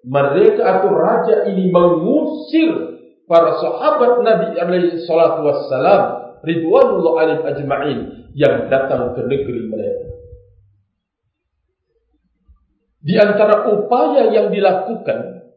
mereka 0.07 0.63
atau 0.63 0.95
raja 0.95 1.51
ini 1.51 1.67
mengusir 1.67 2.95
para 3.27 3.59
sahabat 3.59 4.23
Nabi 4.23 4.55
alaihi 4.55 5.03
salatu 5.03 5.43
wassalam 5.43 6.03
ridwanullah 6.47 7.13
alaihim 7.27 7.43
ajma'in 7.43 7.99
yang 8.31 8.71
datang 8.71 9.11
ke 9.19 9.21
negeri 9.27 9.67
mereka. 9.67 10.07
Di 13.03 13.15
antara 13.19 13.67
upaya 13.67 14.31
yang 14.31 14.51
dilakukan 14.51 15.47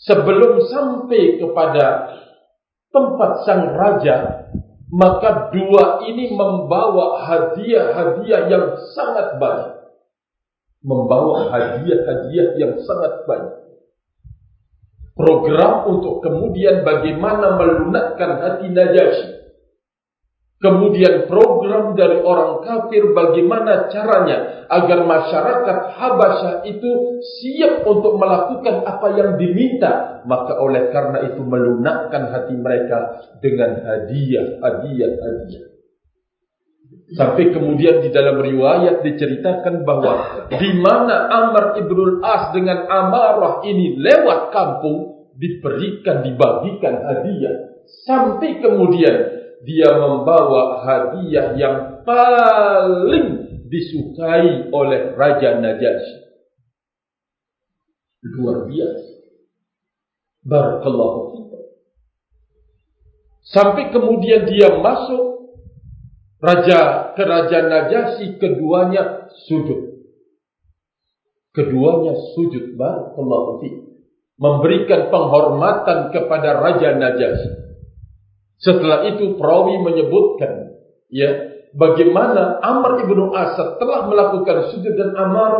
sebelum 0.00 0.64
sampai 0.72 1.36
kepada 1.36 2.16
tempat 2.92 3.30
sang 3.44 3.76
raja, 3.76 4.48
maka 4.88 5.52
dua 5.52 6.04
ini 6.08 6.32
membawa 6.32 7.28
hadiah-hadiah 7.28 8.42
yang 8.48 8.64
sangat 8.96 9.36
banyak. 9.36 9.72
Membawa 10.80 11.52
hadiah-hadiah 11.52 12.56
yang 12.56 12.80
sangat 12.84 13.24
banyak. 13.28 13.65
Program 15.16 15.88
untuk 15.88 16.20
kemudian 16.20 16.84
bagaimana 16.84 17.56
melunakkan 17.56 18.36
hati 18.36 18.68
Najasyi 18.68 19.36
Kemudian 20.56 21.28
program 21.28 21.92
dari 21.92 22.24
orang 22.24 22.64
kafir 22.64 23.12
bagaimana 23.12 23.92
caranya 23.92 24.64
agar 24.72 25.04
masyarakat 25.04 25.76
Habasyah 26.00 26.64
itu 26.64 27.20
siap 27.20 27.84
untuk 27.84 28.16
melakukan 28.16 28.88
apa 28.88 29.20
yang 29.20 29.36
diminta. 29.36 30.24
Maka 30.24 30.56
oleh 30.56 30.88
karena 30.88 31.28
itu 31.28 31.44
melunakkan 31.44 32.32
hati 32.32 32.56
mereka 32.56 33.20
dengan 33.44 33.84
hadiah, 33.84 34.56
hadiah, 34.64 35.12
hadiah. 35.20 35.75
Sampai 37.06 37.54
kemudian 37.54 38.02
di 38.02 38.10
dalam 38.10 38.42
riwayat 38.42 39.06
diceritakan 39.06 39.86
bahwa 39.86 40.42
di 40.50 40.74
mana 40.74 41.30
Amr 41.30 41.78
ibnul 41.78 42.18
As 42.18 42.50
dengan 42.50 42.82
Amarah 42.90 43.62
ini 43.62 43.94
lewat 43.94 44.50
kampung 44.50 45.30
diberikan, 45.38 46.26
dibagikan 46.26 47.06
hadiah. 47.06 47.78
Sampai 48.02 48.58
kemudian 48.58 49.16
dia 49.62 49.94
membawa 49.94 50.82
hadiah 50.82 51.54
yang 51.54 52.02
paling 52.02 53.54
disukai 53.70 54.66
oleh 54.74 55.14
Raja 55.14 55.62
Najasyi. 55.62 56.26
Luar 58.34 58.66
biasa. 58.66 59.10
Barakallahu. 60.42 61.22
Sampai 63.46 63.94
kemudian 63.94 64.50
dia 64.50 64.74
masuk 64.82 65.35
Raja 66.36 67.12
Kerajaan 67.16 67.66
Najasyi 67.72 68.36
keduanya 68.36 69.32
sujud. 69.48 70.04
Keduanya 71.56 72.12
sujud 72.36 72.76
barakallahu 72.76 73.64
fikum. 73.64 73.84
memberikan 74.36 75.08
penghormatan 75.08 76.12
kepada 76.12 76.60
Raja 76.60 76.92
Najasyi. 76.92 77.56
Setelah 78.60 79.08
itu 79.08 79.40
perawi 79.40 79.80
menyebutkan 79.80 80.76
ya 81.08 81.56
bagaimana 81.72 82.60
Amr 82.60 83.00
ibnu 83.08 83.32
Asad 83.32 83.80
telah 83.80 84.04
melakukan 84.04 84.76
sujud 84.76 84.92
dan 84.92 85.16
Amr 85.16 85.52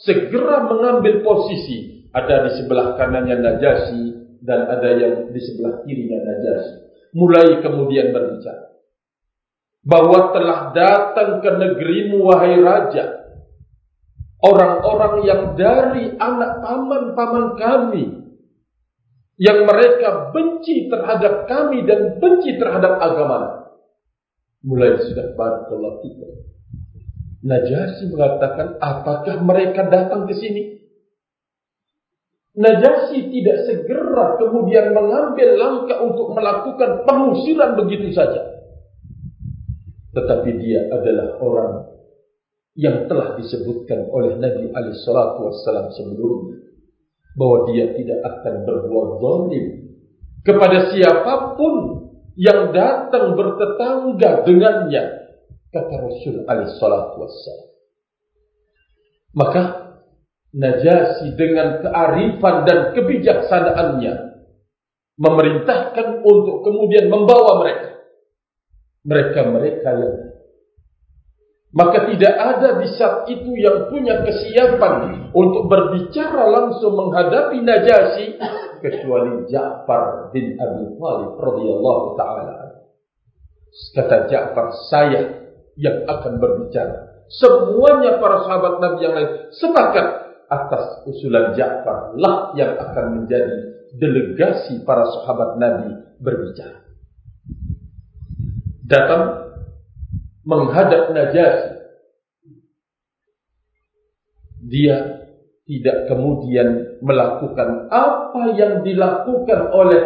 segera 0.00 0.64
mengambil 0.64 1.20
posisi 1.20 2.08
ada 2.16 2.48
di 2.48 2.56
sebelah 2.56 2.96
kanannya 2.96 3.36
Najasyi 3.36 4.04
dan 4.48 4.64
ada 4.64 4.88
yang 4.96 5.28
di 5.28 5.40
sebelah 5.52 5.84
kirinya 5.84 6.24
Najasyi. 6.24 6.76
Mulai 7.12 7.60
kemudian 7.60 8.16
berbicara 8.16 8.71
bahwa 9.82 10.30
telah 10.30 10.70
datang 10.70 11.42
ke 11.42 11.50
negerimu 11.50 12.22
wahai 12.22 12.58
raja 12.62 13.22
orang-orang 14.42 15.14
yang 15.26 15.42
dari 15.54 16.14
anak 16.18 16.62
paman-paman 16.62 17.46
kami 17.58 18.04
yang 19.38 19.66
mereka 19.66 20.30
benci 20.30 20.86
terhadap 20.86 21.50
kami 21.50 21.82
dan 21.82 22.18
benci 22.22 22.58
terhadap 22.58 22.98
agama. 23.02 23.70
Mulai 24.62 25.02
sudah 25.02 25.34
barakallahu 25.34 25.98
kita. 26.06 26.26
Najasi 27.42 28.06
mengatakan, 28.06 28.78
apakah 28.78 29.42
mereka 29.42 29.90
datang 29.90 30.30
ke 30.30 30.34
sini? 30.38 30.62
Najasi 32.54 33.32
tidak 33.34 33.66
segera 33.66 34.38
kemudian 34.38 34.94
mengambil 34.94 35.58
langkah 35.58 35.98
untuk 36.06 36.36
melakukan 36.38 37.02
pengusiran 37.02 37.74
begitu 37.74 38.14
saja. 38.14 38.51
Tetapi 40.12 40.50
dia 40.60 40.86
adalah 40.92 41.40
orang 41.40 41.72
yang 42.76 43.08
telah 43.08 43.36
disebutkan 43.36 44.08
oleh 44.12 44.36
Nabi 44.40 44.72
alaihi 44.72 44.96
salatu 45.04 45.52
sebelumnya 45.92 46.56
bahwa 47.36 47.68
dia 47.72 47.96
tidak 47.96 48.20
akan 48.24 48.54
berbuat 48.64 49.08
zalim 49.20 49.66
kepada 50.44 50.78
siapa 50.92 51.56
pun 51.56 51.74
yang 52.36 52.72
datang 52.72 53.36
bertetangga 53.36 54.44
dengannya 54.44 55.04
kata 55.68 55.94
Rasul 56.00 56.44
alaihi 56.48 56.76
salatu 56.80 57.28
maka 59.36 59.82
Najasi 60.52 61.32
dengan 61.32 61.80
kearifan 61.80 62.68
dan 62.68 62.92
kebijaksanaannya 62.92 64.14
memerintahkan 65.16 66.20
untuk 66.20 66.60
kemudian 66.60 67.08
membawa 67.08 67.64
mereka 67.64 68.01
mereka-mereka 69.02 69.90
yang 69.98 70.14
maka 71.72 72.04
tidak 72.04 72.34
ada 72.36 72.84
di 72.84 72.88
saat 73.00 73.24
itu 73.32 73.56
yang 73.56 73.88
punya 73.88 74.20
kesiapan 74.28 75.28
untuk 75.32 75.72
berbicara 75.72 76.44
langsung 76.52 76.92
menghadapi 76.92 77.64
Najasyi 77.64 78.36
kecuali 78.84 79.48
Ja'far 79.48 80.28
bin 80.36 80.60
Abi 80.60 80.84
Thalib 81.00 81.32
radhiyallahu 81.40 82.20
taala. 82.20 82.76
Kata 83.96 84.28
Ja'far, 84.28 84.68
saya 84.92 85.48
yang 85.80 86.04
akan 86.04 86.36
berbicara. 86.36 87.24
Semuanya 87.32 88.20
para 88.20 88.44
sahabat 88.44 88.76
Nabi 88.76 88.98
yang 89.08 89.14
lain 89.16 89.30
sepakat 89.56 90.06
atas 90.52 91.08
usulan 91.08 91.56
Ja'far 91.56 92.20
lah 92.20 92.52
yang 92.52 92.76
akan 92.76 93.24
menjadi 93.24 93.88
delegasi 93.96 94.84
para 94.84 95.08
sahabat 95.08 95.56
Nabi 95.56 96.20
berbicara. 96.20 96.81
Datang 98.92 99.56
menghadap 100.44 101.16
Najasyi. 101.16 101.80
Dia 104.68 104.96
tidak 105.64 106.12
kemudian 106.12 107.00
melakukan 107.00 107.88
apa 107.88 108.52
yang 108.52 108.84
dilakukan 108.84 109.72
oleh 109.72 110.02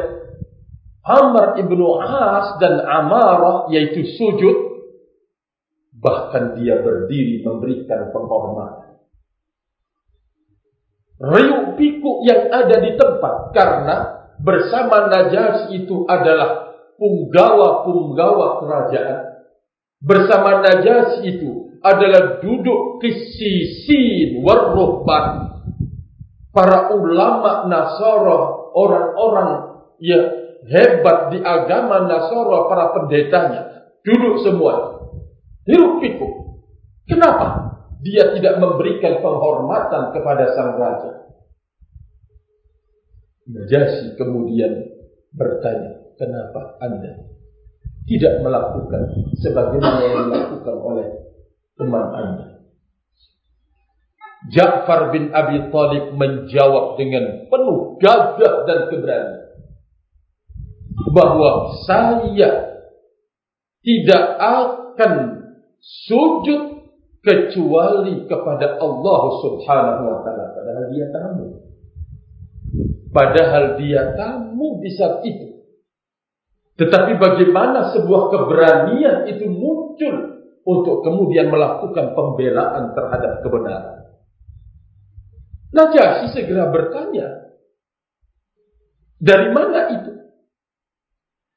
Amr 1.02 1.58
ibnu 1.58 1.98
As 1.98 2.62
dan 2.62 2.78
Amarah 2.86 3.66
yaitu 3.74 4.06
sujud. 4.14 4.78
Bahkan 5.98 6.62
dia 6.62 6.78
berdiri 6.78 7.42
memberikan 7.42 8.14
penghormatan. 8.14 9.02
Riuk 11.16 11.80
pikuk 11.80 12.18
yang 12.28 12.52
ada 12.52 12.76
di 12.86 12.92
tempat 12.94 13.50
karena 13.50 13.96
bersama 14.38 15.08
Najasyi 15.08 15.82
itu 15.88 16.04
adalah 16.04 16.65
punggawa-punggawa 16.96 18.64
kerajaan 18.64 19.20
bersama 20.00 20.64
Najasyi 20.64 21.38
itu 21.38 21.80
adalah 21.80 22.42
duduk 22.42 23.00
kisisin 23.04 24.42
warruhban 24.42 25.54
para 26.50 26.92
ulama 26.96 27.68
Nasara 27.68 28.38
orang-orang 28.72 29.50
yang 30.00 30.24
hebat 30.66 31.36
di 31.36 31.38
agama 31.40 32.08
Nasara 32.08 32.58
para 32.68 32.84
pendetanya 32.96 33.62
duduk 34.02 34.42
semua. 34.42 34.96
Hiruk 35.66 35.98
pikuk. 36.00 36.34
Kenapa 37.06 37.76
dia 38.02 38.34
tidak 38.34 38.58
memberikan 38.62 39.18
penghormatan 39.18 40.14
kepada 40.14 40.44
sang 40.54 40.78
raja? 40.78 41.12
Najasyi 43.46 44.18
kemudian 44.18 44.90
bertanya 45.30 45.95
kenapa 46.18 46.80
anda 46.80 47.36
tidak 48.06 48.34
melakukan 48.40 49.02
sebagaimana 49.42 50.00
yang 50.06 50.30
dilakukan 50.30 50.76
oleh 50.78 51.06
teman 51.74 52.06
Anda. 52.14 52.46
Ja'far 54.46 55.10
bin 55.10 55.34
Abi 55.34 55.58
Thalib 55.74 56.14
menjawab 56.14 56.94
dengan 57.02 57.50
penuh 57.50 57.98
gagah 57.98 58.54
dan 58.62 58.78
keberanian 58.94 59.42
bahwa 61.10 61.76
saya 61.82 62.78
tidak 63.82 64.24
akan 64.38 65.12
sujud 65.82 66.62
kecuali 67.26 68.22
kepada 68.30 68.78
Allah 68.78 69.22
Subhanahu 69.42 70.02
wa 70.14 70.18
taala 70.22 70.54
padahal 70.54 70.86
dia 70.94 71.06
tamu. 71.10 71.46
Padahal 73.10 73.64
dia 73.82 74.14
tamu 74.14 74.78
di 74.78 74.90
saat 74.94 75.26
itu. 75.26 75.45
Tetapi 76.76 77.16
bagaimana 77.16 77.96
sebuah 77.96 78.22
keberanian 78.28 79.32
itu 79.32 79.48
muncul 79.48 80.14
untuk 80.66 81.00
kemudian 81.00 81.48
melakukan 81.48 82.12
pembelaan 82.12 82.92
terhadap 82.92 83.40
kebenaran. 83.40 84.12
Najasyi 85.72 86.36
segera 86.36 86.68
bertanya, 86.68 87.46
dari 89.16 89.48
mana 89.52 89.80
itu? 89.92 90.12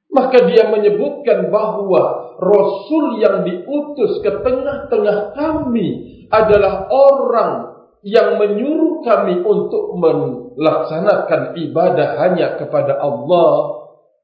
Maka 0.10 0.48
dia 0.50 0.72
menyebutkan 0.72 1.52
bahwa 1.54 2.36
Rasul 2.40 3.20
yang 3.22 3.46
diutus 3.46 4.24
ke 4.24 4.42
tengah-tengah 4.42 5.36
kami 5.36 5.88
adalah 6.32 6.88
orang 6.88 7.54
yang 8.02 8.40
menyuruh 8.40 9.04
kami 9.04 9.44
untuk 9.44 9.96
melaksanakan 10.00 11.60
ibadah 11.60 12.10
hanya 12.26 12.56
kepada 12.56 12.96
Allah 12.96 13.79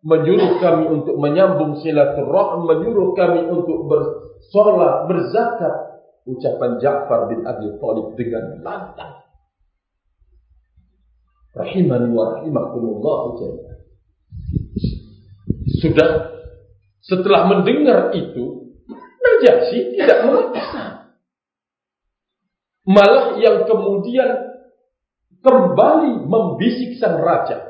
menyuruh 0.06 0.62
kami 0.62 0.86
untuk 0.94 1.18
menyambung 1.18 1.82
silaturahim, 1.82 2.70
menyuruh 2.70 3.18
kami 3.18 3.42
untuk 3.50 3.90
bersolat, 3.90 5.10
berzakat. 5.10 5.76
Ucapan 6.26 6.82
Ja'far 6.82 7.30
bin 7.30 7.46
Abi 7.46 7.70
Thalib 7.78 8.18
dengan 8.18 8.58
lantang. 8.66 9.22
Rahimani 11.54 12.10
wa 12.10 12.34
rahimakumullah 12.34 13.38
Sudah 15.86 16.10
setelah 17.06 17.46
mendengar 17.46 18.10
itu, 18.18 18.74
Najasyi 19.22 19.98
tidak 19.98 20.26
memaksa. 20.26 21.14
Malah 22.90 23.38
yang 23.38 23.70
kemudian 23.70 24.30
kembali 25.46 26.26
membisik 26.26 26.98
sang 26.98 27.22
raja 27.22 27.65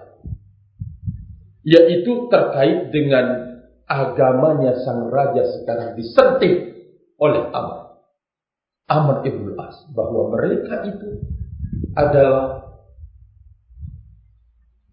yaitu 1.66 2.30
terkait 2.30 2.94
dengan 2.94 3.58
agamanya 3.90 4.78
sang 4.86 5.10
raja 5.10 5.42
sekarang 5.60 5.98
disenting 5.98 6.78
oleh 7.18 7.42
Amr. 7.50 8.06
Amr 8.86 9.16
ibn 9.26 9.58
As 9.58 9.82
bahwa 9.98 10.30
mereka 10.38 10.86
itu 10.86 11.26
adalah 11.98 12.70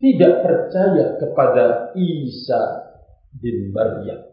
tidak 0.00 0.34
percaya 0.42 1.20
kepada 1.20 1.92
Isa 1.94 2.62
bin 3.36 3.70
Maryam. 3.76 4.32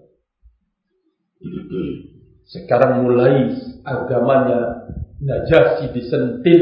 Sekarang 2.50 3.06
mulai 3.06 3.54
agamanya 3.84 4.90
Najasyi 5.20 5.92
disentil 5.92 6.62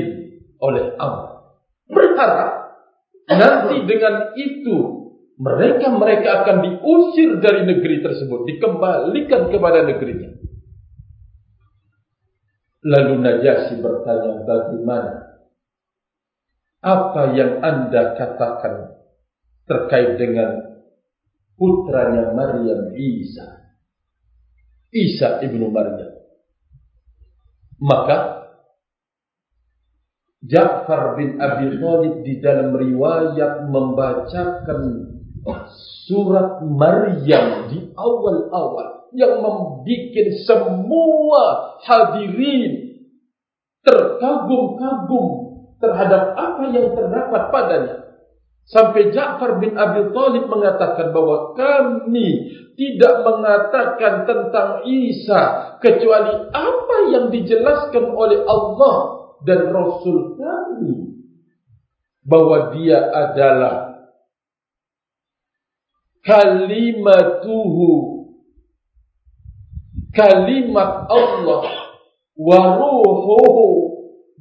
oleh 0.58 0.98
Amr. 0.98 1.54
Berharap 1.86 2.82
nanti 3.30 3.86
dengan 3.86 4.34
itu 4.34 4.97
mereka-mereka 5.38 6.44
akan 6.44 6.58
diusir 6.66 7.38
dari 7.42 7.66
negeri 7.70 8.02
tersebut, 8.02 8.50
dikembalikan 8.50 9.54
kepada 9.54 9.86
negerinya. 9.86 10.34
Lalu 12.88 13.14
Najasyi 13.22 13.82
bertanya, 13.82 14.42
bagaimana? 14.46 15.28
apa 16.82 17.34
yang 17.34 17.60
anda 17.66 18.16
katakan 18.16 18.96
terkait 19.66 20.16
dengan 20.16 20.80
putranya 21.58 22.32
Maryam 22.32 22.94
Isa. 22.96 23.76
Isa 24.94 25.44
ibnu 25.44 25.68
Maryam. 25.74 26.16
Maka 27.78 28.48
Ja'far 30.48 31.20
bin 31.20 31.42
Abi 31.42 31.76
Thalib 31.82 32.24
di 32.24 32.40
dalam 32.40 32.72
riwayat 32.72 33.68
membacakan 33.68 35.07
surat 36.08 36.64
Maryam 36.64 37.72
di 37.72 37.92
awal-awal 37.96 39.12
yang 39.16 39.40
membuat 39.40 40.28
semua 40.44 41.44
hadirin 41.84 43.04
terkagum-kagum 43.88 45.28
terhadap 45.80 46.36
apa 46.36 46.64
yang 46.76 46.92
terdapat 46.92 47.44
padanya. 47.54 47.98
Sampai 48.68 49.16
Ja'far 49.16 49.64
bin 49.64 49.80
Abi 49.80 50.12
Thalib 50.12 50.52
mengatakan 50.52 51.16
bahwa 51.16 51.56
kami 51.56 52.52
tidak 52.76 53.24
mengatakan 53.24 54.28
tentang 54.28 54.84
Isa 54.84 55.42
kecuali 55.80 56.36
apa 56.52 56.98
yang 57.16 57.32
dijelaskan 57.32 58.12
oleh 58.12 58.44
Allah 58.44 58.96
dan 59.48 59.72
Rasul 59.72 60.36
kami 60.36 61.16
bahwa 62.28 62.76
dia 62.76 63.08
adalah 63.08 63.87
kalimatuhu. 66.28 67.90
Kalimat 70.12 71.08
Allah 71.08 71.64
wa 72.36 72.60
ruhuhu 72.76 73.68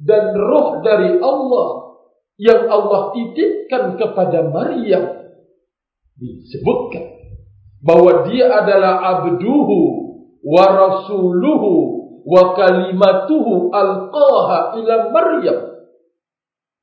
dan 0.01 0.35
roh 0.35 0.81
dari 0.83 1.15
Allah 1.21 1.69
yang 2.37 2.69
Allah 2.69 3.13
titipkan 3.13 3.97
kepada 3.97 4.45
Maryam 4.49 5.33
disebutkan 6.17 7.05
bahwa 7.81 8.25
dia 8.25 8.49
adalah 8.49 9.21
abduhu 9.21 9.79
wa 10.41 10.65
rasuluhu 10.65 11.73
wa 12.25 12.57
kalimatuhu 12.57 13.69
alqaha 13.69 14.81
ila 14.81 14.95
Maryam. 15.13 15.59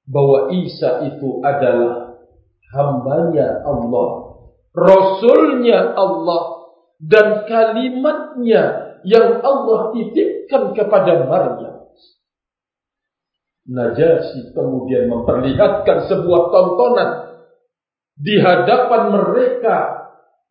Bahwa 0.05 0.53
Isa 0.53 1.09
itu 1.09 1.41
adalah 1.41 2.21
hambanya 2.77 3.65
Allah 3.65 4.24
rasulnya 4.75 5.95
Allah 5.95 6.43
dan 6.99 7.47
kalimatnya 7.47 8.63
yang 9.07 9.41
Allah 9.41 9.95
titipkan 9.95 10.75
kepada 10.75 11.25
Maryam. 11.25 11.75
Najasyi 13.65 14.53
kemudian 14.53 15.09
memperlihatkan 15.09 16.05
sebuah 16.11 16.43
tontonan 16.53 17.11
di 18.21 18.37
hadapan 18.37 19.09
mereka 19.09 19.77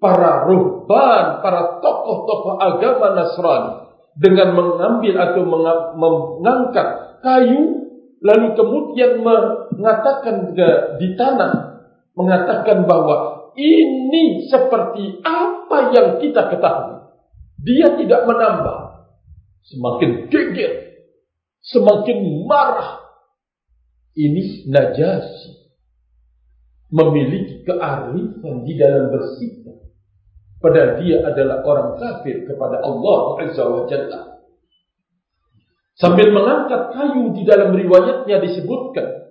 para 0.02 0.50
ruhban, 0.50 1.46
para 1.46 1.78
tokoh-tokoh 1.78 2.58
agama 2.58 3.14
Nasrani 3.14 3.74
dengan 4.18 4.58
mengambil 4.58 5.14
atau 5.16 5.42
mengangkat 5.94 6.88
kayu 7.22 7.84
lalu 8.24 8.48
kemudian 8.56 9.20
mengatakan 9.22 10.54
di 10.98 11.08
tanah 11.18 11.52
mengatakan 12.14 12.86
bahwa 12.86 13.43
ini 13.58 14.50
seperti 14.50 15.22
apa 15.24 15.94
yang 15.94 16.08
kita 16.20 16.54
ketahui. 16.54 16.98
Dia 17.64 17.96
tidak 17.96 18.28
menambah. 18.28 18.80
Semakin 19.64 20.28
geger, 20.28 21.00
semakin 21.64 22.44
marah 22.44 23.00
ini 24.20 24.68
Najasyi 24.68 25.64
memiliki 26.94 27.66
kearifan 27.66 28.68
di 28.68 28.74
dalam 28.78 29.10
bersikap. 29.10 29.78
Padahal 30.62 31.02
dia 31.02 31.26
adalah 31.26 31.66
orang 31.66 31.90
kafir 31.98 32.46
kepada 32.46 32.80
Allah 32.86 33.20
Azza 33.44 33.64
wa 33.66 33.84
Jalla. 33.90 34.22
Sambil 35.98 36.32
mengangkat 36.32 36.94
kayu 36.94 37.34
di 37.36 37.44
dalam 37.44 37.74
riwayatnya 37.74 38.42
disebutkan. 38.46 39.23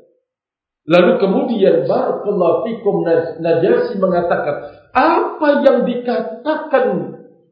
Lalu 0.83 1.23
kemudian 1.23 1.87
Barakallahu 1.87 2.67
fikum 2.67 3.07
Najasyi 3.39 4.03
mengatakan. 4.03 4.83
Apa 4.93 5.63
yang 5.63 5.89
dikatakan 5.89 6.87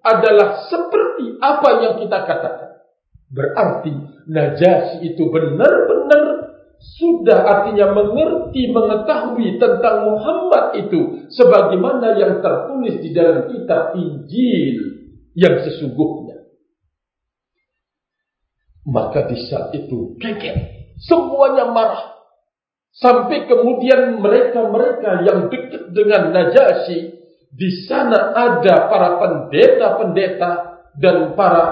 adalah 0.02 0.66
seperti 0.66 1.38
apa 1.38 1.68
yang 1.80 1.94
kita 2.02 2.18
katakan. 2.26 2.70
Berarti 3.30 3.94
Najasyi 4.26 5.14
itu 5.14 5.30
benar-benar 5.30 6.50
sudah 6.80 7.38
artinya 7.44 7.92
mengerti, 7.92 8.72
mengetahui 8.72 9.60
tentang 9.60 10.08
Muhammad 10.08 10.80
itu 10.80 11.28
sebagaimana 11.28 12.16
yang 12.16 12.40
tertulis 12.40 13.04
di 13.04 13.12
dalam 13.12 13.52
kitab 13.52 13.92
Injil 13.94 14.76
yang 15.36 15.60
sesungguhnya. 15.60 16.40
Maka 18.88 19.28
di 19.28 19.36
saat 19.44 19.76
itu 19.76 20.16
kekeh, 20.18 20.56
semuanya 21.04 21.68
marah. 21.68 22.19
Sampai 22.90 23.46
kemudian 23.46 24.18
mereka-mereka 24.18 25.22
yang 25.22 25.46
dekat 25.46 25.94
dengan 25.94 26.35
Najasyi, 26.35 27.22
di 27.50 27.68
sana 27.87 28.35
ada 28.35 28.90
para 28.90 29.09
pendeta-pendeta 29.22 30.50
dan 30.98 31.38
para 31.38 31.66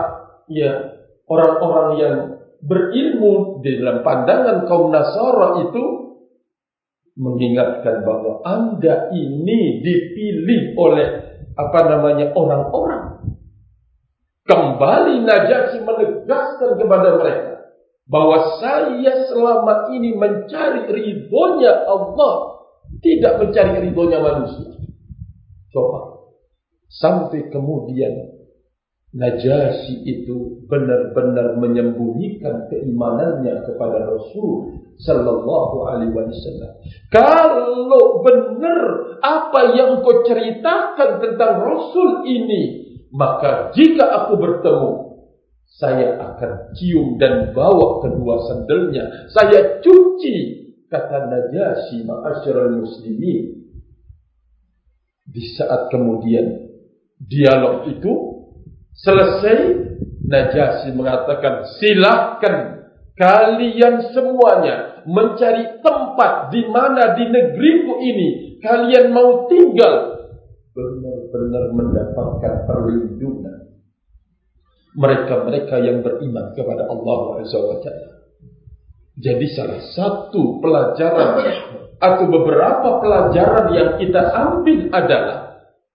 ya 0.47 0.95
orang-orang 1.27 1.89
yang 1.99 2.17
berilmu 2.63 3.63
di 3.63 3.83
dalam 3.83 4.03
pandangan 4.07 4.67
kaum 4.67 4.95
Nasara 4.95 5.67
itu 5.71 5.85
mengingatkan 7.19 8.07
bahwa 8.07 8.43
Anda 8.47 9.11
ini 9.11 9.83
dipilih 9.83 10.79
oleh 10.79 11.09
apa 11.59 11.81
namanya 11.91 12.31
orang-orang. 12.35 13.35
Kembali 14.47 15.27
Najasyi 15.27 15.83
menegaskan 15.83 16.79
kepada 16.79 17.19
mereka 17.19 17.58
bahwa 18.09 18.59
saya 18.59 19.29
selama 19.29 19.93
ini 19.93 20.17
mencari 20.17 20.89
ridhonya 20.89 21.85
Allah, 21.85 22.65
tidak 23.05 23.45
mencari 23.45 23.85
ridhonya 23.85 24.19
manusia. 24.25 24.73
Coba 25.69 26.19
sampai 26.89 27.53
kemudian 27.53 28.39
Najasyi 29.09 30.05
itu 30.05 30.69
benar-benar 30.69 31.57
menyembunyikan 31.57 32.69
keimanannya 32.69 33.65
kepada 33.65 34.05
Rasul 34.05 34.85
Sallallahu 35.01 35.89
Alaihi 35.89 36.13
Wasallam. 36.13 36.77
Kalau 37.09 38.21
benar 38.21 38.81
apa 39.25 39.61
yang 39.81 40.05
kau 40.05 40.29
ceritakan 40.29 41.25
tentang 41.25 41.53
Rasul 41.57 42.29
ini, 42.29 42.63
maka 43.09 43.73
jika 43.73 44.29
aku 44.29 44.37
bertemu, 44.37 44.91
saya 45.69 46.17
akan 46.17 46.73
cium 46.73 47.21
dan 47.21 47.53
bawa 47.53 48.01
kedua 48.01 48.35
sandalnya. 48.49 49.29
Saya 49.29 49.85
cuci, 49.85 50.37
kata 50.89 51.29
Najasyi 51.29 52.09
ma'asyiral 52.09 52.81
muslimin. 52.81 53.69
Di 55.29 55.45
saat 55.61 55.93
kemudian 55.93 56.73
dialog 57.21 57.85
itu 57.93 58.39
Selesai, 58.99 59.59
Najasyi 60.27 60.91
mengatakan, 60.93 61.63
silahkan 61.79 62.83
kalian 63.15 64.11
semuanya 64.11 65.07
mencari 65.07 65.79
tempat 65.81 66.51
di 66.51 66.67
mana 66.67 67.15
di 67.15 67.25
negeriku 67.31 68.03
ini 68.03 68.59
kalian 68.59 69.15
mau 69.15 69.47
tinggal. 69.47 70.19
Benar-benar 70.75 71.65
mendapatkan 71.79 72.55
perlindungan. 72.67 73.68
Mereka-mereka 74.97 75.77
yang 75.85 76.01
beriman 76.01 76.57
kepada 76.57 76.89
Allah 76.89 77.21
Azza 77.45 77.59
wa 77.61 77.77
Jadi 79.19 79.47
salah 79.53 79.83
satu 79.93 80.63
pelajaran 80.63 81.31
atau 81.99 82.25
beberapa 82.31 83.03
pelajaran 83.03 83.67
yang 83.75 83.91
kita 83.99 84.23
ambil 84.31 84.79
adalah 84.95 85.39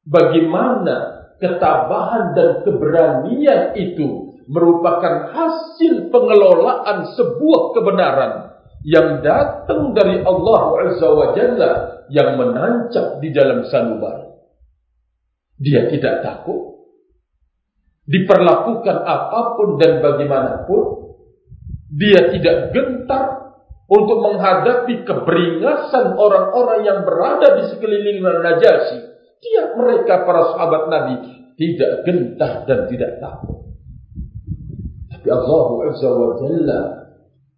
bagaimana 0.04 0.96
ketabahan 1.40 2.36
dan 2.36 2.50
keberanian 2.68 3.62
itu 3.80 4.36
merupakan 4.52 5.32
hasil 5.32 6.12
pengelolaan 6.12 7.16
sebuah 7.16 7.62
kebenaran 7.80 8.34
yang 8.84 9.24
datang 9.24 9.96
dari 9.96 10.20
Allah 10.28 10.62
Azza 10.84 11.08
wa 11.08 11.28
Jalla 11.32 11.72
yang 12.12 12.36
menancap 12.36 13.24
di 13.24 13.32
dalam 13.32 13.64
sanubari. 13.72 14.28
Dia 15.64 15.88
tidak 15.88 16.28
takut 16.28 16.73
diperlakukan 18.10 18.98
apa 19.04 19.40
pun 19.56 19.80
dan 19.80 20.04
bagaimanapun. 20.04 20.84
Dia 21.94 22.34
tidak 22.34 22.74
gentar 22.74 23.54
untuk 23.86 24.18
menghadapi 24.26 25.06
keberingasan 25.06 26.18
orang-orang 26.18 26.80
yang 26.90 27.00
berada 27.06 27.62
di 27.62 27.70
sekeliling 27.70 28.26
Najasyi 28.26 29.14
dia 29.44 29.76
mereka 29.76 30.24
para 30.24 30.56
sahabat 30.56 30.88
Nabi 30.88 31.16
tidak 31.60 32.08
gentah 32.08 32.64
dan 32.64 32.80
tidak 32.88 33.20
takut. 33.20 33.76
Tapi 35.12 35.28
Allah 35.30 35.68
Azza 35.92 36.10
wa 36.10 36.32
Jalla 36.40 36.82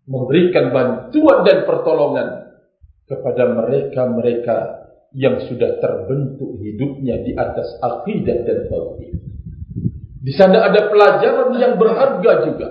memberikan 0.10 0.74
bantuan 0.74 1.46
dan 1.46 1.64
pertolongan 1.70 2.28
kepada 3.06 3.54
mereka-mereka 3.54 4.58
yang 5.16 5.46
sudah 5.46 5.78
terbentuk 5.80 6.58
hidupnya 6.60 7.22
di 7.22 7.38
atas 7.38 7.78
akidah 7.80 8.38
dan 8.44 8.68
tauhid. 8.68 9.14
Di 10.26 10.34
sana 10.34 10.66
ada 10.66 10.90
pelajaran 10.90 11.54
yang 11.62 11.78
berharga 11.78 12.32
juga. 12.50 12.68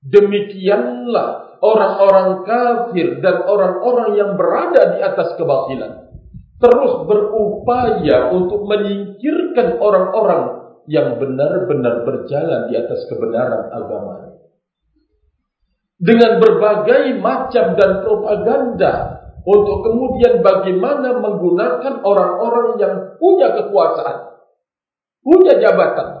Demikianlah 0.00 1.60
orang-orang 1.60 2.48
kafir 2.48 3.20
dan 3.20 3.44
orang-orang 3.44 4.16
yang 4.16 4.32
berada 4.40 4.96
di 4.96 5.04
atas 5.04 5.36
kebatilan 5.36 6.06
terus 6.56 7.04
berupaya 7.04 8.32
untuk 8.32 8.64
menyingkirkan 8.64 9.76
orang-orang 9.76 10.72
yang 10.88 11.20
benar-benar 11.20 12.06
berjalan 12.06 12.72
di 12.72 12.74
atas 12.80 13.04
kebenaran 13.10 13.68
agama. 13.74 14.40
Dengan 15.96 16.40
berbagai 16.40 17.16
macam 17.20 17.76
dan 17.76 18.04
propaganda 18.04 18.94
untuk 19.44 19.84
kemudian 19.84 20.44
bagaimana 20.44 21.16
menggunakan 21.20 22.04
orang-orang 22.04 22.68
yang 22.80 22.94
punya 23.16 23.52
kekuasaan, 23.56 24.36
punya 25.24 25.56
jabatan, 25.60 26.15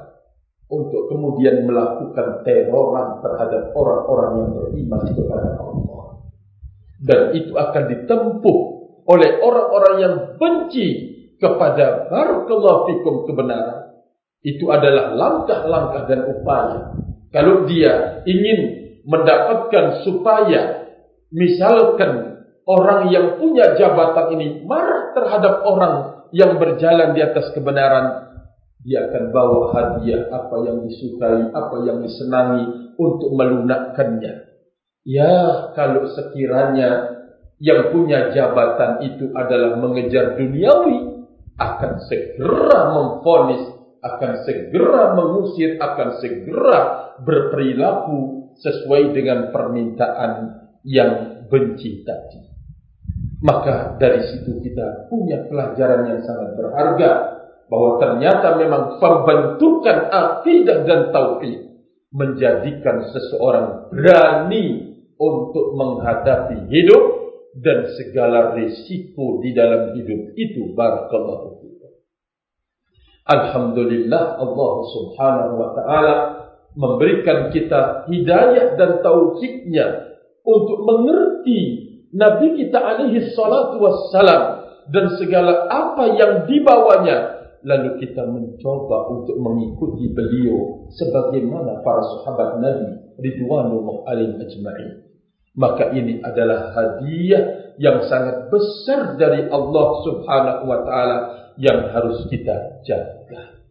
untuk 0.66 1.06
kemudian 1.10 1.62
melakukan 1.62 2.42
teroran 2.42 3.22
terhadap 3.22 3.70
orang-orang 3.74 4.30
yang 4.42 4.50
beriman 4.54 5.02
kepada 5.14 5.50
Allah. 5.62 6.04
Dan 6.96 7.20
itu 7.38 7.52
akan 7.54 7.84
ditempuh 7.86 8.58
oleh 9.06 9.30
orang-orang 9.38 9.94
yang 10.02 10.14
benci 10.34 10.88
kepada 11.38 12.10
barakallahu 12.10 12.90
fikum 12.90 13.14
kebenaran. 13.30 13.94
Itu 14.42 14.70
adalah 14.70 15.14
langkah-langkah 15.14 16.02
dan 16.10 16.20
upaya. 16.30 16.94
Kalau 17.30 17.66
dia 17.66 18.22
ingin 18.26 18.58
mendapatkan 19.06 20.02
supaya 20.02 20.90
misalkan 21.30 22.42
orang 22.66 23.10
yang 23.14 23.38
punya 23.38 23.78
jabatan 23.78 24.26
ini 24.38 24.46
marah 24.66 25.14
terhadap 25.14 25.62
orang 25.62 25.94
yang 26.34 26.58
berjalan 26.58 27.14
di 27.14 27.22
atas 27.22 27.54
kebenaran, 27.54 28.35
dia 28.86 29.10
akan 29.10 29.34
bawa 29.34 29.74
hadiah 29.74 30.30
apa 30.30 30.62
yang 30.62 30.86
disukai, 30.86 31.50
apa 31.50 31.76
yang 31.82 32.06
disenangi 32.06 32.94
untuk 32.94 33.34
melunakkannya. 33.34 34.46
Ya, 35.02 35.34
kalau 35.74 36.06
sekiranya 36.14 37.18
yang 37.58 37.90
punya 37.90 38.30
jabatan 38.30 39.02
itu 39.02 39.34
adalah 39.34 39.82
mengejar 39.82 40.38
duniawi, 40.38 41.26
akan 41.58 41.92
segera 42.06 42.94
memfonis, 42.94 43.74
akan 44.06 44.32
segera 44.46 45.18
mengusir, 45.18 45.82
akan 45.82 46.08
segera 46.22 46.78
berperilaku 47.26 48.54
sesuai 48.62 49.10
dengan 49.10 49.50
permintaan 49.50 50.62
yang 50.86 51.42
benci 51.50 52.06
tadi. 52.06 52.38
Maka 53.42 53.98
dari 53.98 54.30
situ 54.30 54.62
kita 54.62 55.10
punya 55.10 55.44
pelajaran 55.50 56.06
yang 56.06 56.20
sangat 56.22 56.54
berharga 56.54 57.35
bahwa 57.66 57.98
ternyata 57.98 58.58
memang 58.58 59.02
pembentukan 59.02 59.98
akidah 60.10 60.86
dan 60.86 61.00
tauhid 61.10 61.66
menjadikan 62.14 63.10
seseorang 63.10 63.90
berani 63.90 64.96
untuk 65.18 65.74
menghadapi 65.74 66.70
hidup 66.70 67.04
dan 67.58 67.88
segala 67.98 68.54
risiko 68.54 69.42
di 69.42 69.50
dalam 69.56 69.96
hidup 69.96 70.36
itu. 70.38 70.72
Barakallahu 70.76 71.56
Alhamdulillah 73.26 74.38
Allah 74.38 74.72
Subhanahu 74.94 75.52
wa 75.58 75.70
taala 75.74 76.14
memberikan 76.78 77.50
kita 77.50 78.06
hidayah 78.06 78.78
dan 78.78 79.02
taufiknya 79.02 80.14
untuk 80.46 80.86
mengerti 80.86 81.90
Nabi 82.14 82.54
kita 82.54 82.78
alaihi 82.78 83.34
salatu 83.34 83.82
wassalam 83.82 84.42
dan 84.94 85.18
segala 85.18 85.66
apa 85.66 86.14
yang 86.14 86.46
dibawanya 86.46 87.45
lalu 87.66 87.98
kita 87.98 88.22
mencoba 88.22 89.10
untuk 89.10 89.36
mengikuti 89.42 90.06
beliau 90.14 90.86
sebagaimana 90.94 91.82
para 91.82 91.98
sahabat 92.14 92.62
Nabi 92.62 93.18
ridwanullah 93.18 94.06
alaihim 94.06 94.38
ajma'in. 94.38 95.02
Maka 95.58 95.90
ini 95.90 96.22
adalah 96.22 96.70
hadiah 96.70 97.74
yang 97.82 98.06
sangat 98.06 98.52
besar 98.54 99.18
dari 99.18 99.50
Allah 99.50 99.88
Subhanahu 100.06 100.62
wa 100.68 100.78
taala 100.86 101.18
yang 101.58 101.90
harus 101.90 102.22
kita 102.30 102.84
jaga. 102.86 103.66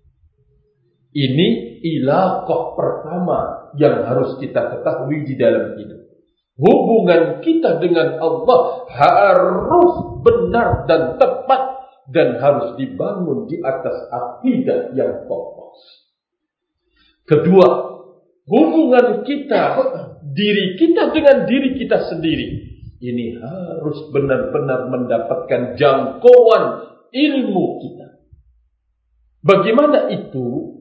Ini 1.16 1.80
ilaqah 1.80 2.76
pertama 2.76 3.72
yang 3.80 4.04
harus 4.04 4.36
kita 4.44 4.76
ketahui 4.76 5.24
di 5.24 5.40
dalam 5.40 5.80
hidup. 5.80 6.04
Hubungan 6.60 7.40
kita 7.40 7.80
dengan 7.80 8.20
Allah 8.20 8.60
harus 8.92 10.20
benar 10.24 10.84
dan 10.90 11.16
tepat 11.16 11.75
dan 12.10 12.38
harus 12.38 12.78
dibangun 12.78 13.50
di 13.50 13.58
atas 13.62 13.98
akidah 14.14 14.94
yang 14.94 15.26
kokoh. 15.26 15.74
Kedua, 17.26 17.68
hubungan 18.46 19.26
kita 19.26 19.62
diri 20.30 20.78
kita 20.78 21.10
dengan 21.10 21.50
diri 21.50 21.74
kita 21.74 21.98
sendiri 22.14 22.48
ini 23.02 23.38
harus 23.42 24.10
benar-benar 24.14 24.88
mendapatkan 24.90 25.78
jangkauan 25.78 26.64
ilmu 27.10 27.66
kita. 27.82 28.08
Bagaimana 29.46 30.10
itu? 30.14 30.78